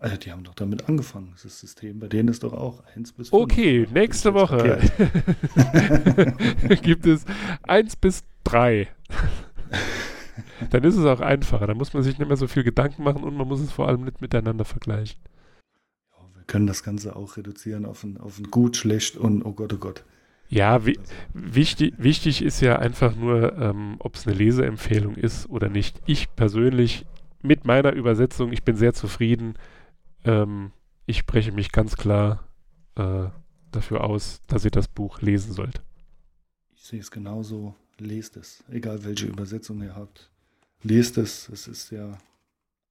Also 0.00 0.16
die 0.16 0.30
haben 0.30 0.44
doch 0.44 0.54
damit 0.54 0.88
angefangen. 0.88 1.34
Das 1.42 1.58
System 1.58 1.98
bei 1.98 2.08
denen 2.08 2.28
ist 2.28 2.42
doch 2.44 2.52
auch 2.52 2.84
1 2.94 3.12
bis 3.12 3.30
5. 3.30 3.42
Okay, 3.42 3.84
ja, 3.84 3.90
nächste 3.90 4.34
Woche 4.34 4.78
gibt 6.82 7.06
es 7.06 7.24
1 7.62 7.96
bis 7.96 8.24
3. 8.44 8.88
Dann 10.70 10.84
ist 10.84 10.96
es 10.96 11.04
auch 11.04 11.20
einfacher. 11.20 11.66
Da 11.66 11.74
muss 11.74 11.92
man 11.94 12.02
sich 12.02 12.18
nicht 12.18 12.28
mehr 12.28 12.36
so 12.36 12.46
viel 12.46 12.62
Gedanken 12.62 13.02
machen 13.02 13.24
und 13.24 13.36
man 13.36 13.48
muss 13.48 13.60
es 13.60 13.72
vor 13.72 13.88
allem 13.88 14.04
nicht 14.04 14.20
miteinander 14.20 14.64
vergleichen. 14.64 15.20
Können 16.48 16.66
das 16.66 16.82
Ganze 16.82 17.14
auch 17.14 17.36
reduzieren 17.36 17.86
auf 17.86 18.02
ein, 18.02 18.18
auf 18.18 18.40
ein 18.40 18.50
gut, 18.50 18.76
schlecht 18.76 19.16
und 19.16 19.44
oh 19.44 19.52
Gott, 19.52 19.72
oh 19.72 19.78
Gott. 19.78 20.02
Ja, 20.48 20.84
wi 20.84 20.98
wichtig, 21.34 21.94
wichtig 21.98 22.42
ist 22.42 22.60
ja 22.60 22.78
einfach 22.78 23.14
nur, 23.14 23.56
ähm, 23.58 23.96
ob 24.00 24.16
es 24.16 24.26
eine 24.26 24.34
Leseempfehlung 24.34 25.14
ist 25.14 25.48
oder 25.48 25.68
nicht. 25.68 26.00
Ich 26.06 26.34
persönlich 26.34 27.06
mit 27.42 27.64
meiner 27.64 27.92
Übersetzung, 27.92 28.52
ich 28.52 28.64
bin 28.64 28.76
sehr 28.76 28.94
zufrieden. 28.94 29.54
Ähm, 30.24 30.72
ich 31.06 31.18
spreche 31.18 31.52
mich 31.52 31.70
ganz 31.70 31.96
klar 31.96 32.44
äh, 32.96 33.28
dafür 33.70 34.04
aus, 34.04 34.40
dass 34.46 34.64
ihr 34.64 34.70
das 34.70 34.88
Buch 34.88 35.20
lesen 35.20 35.52
sollt. 35.52 35.82
Ich 36.74 36.82
sehe 36.82 37.00
es 37.00 37.10
genauso. 37.10 37.74
Lest 37.98 38.36
es, 38.36 38.64
egal 38.70 39.04
welche 39.04 39.26
Übersetzung 39.26 39.82
ihr 39.82 39.94
habt. 39.94 40.30
Lest 40.82 41.18
es, 41.18 41.48
es 41.48 41.66
ist 41.66 41.90
ja 41.90 42.16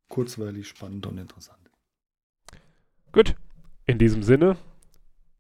kurzweilig, 0.10 0.68
spannend 0.68 1.06
und 1.06 1.18
interessant. 1.18 1.58
Gut, 3.14 3.36
in 3.88 3.98
diesem 3.98 4.22
Sinne 4.22 4.58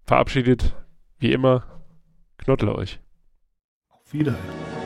verabschiedet 0.03 0.73
wie 1.19 1.33
immer 1.33 1.63
Knottler 2.37 2.75
euch. 2.75 2.99
Auf 3.89 4.13
Wiederhören. 4.13 4.76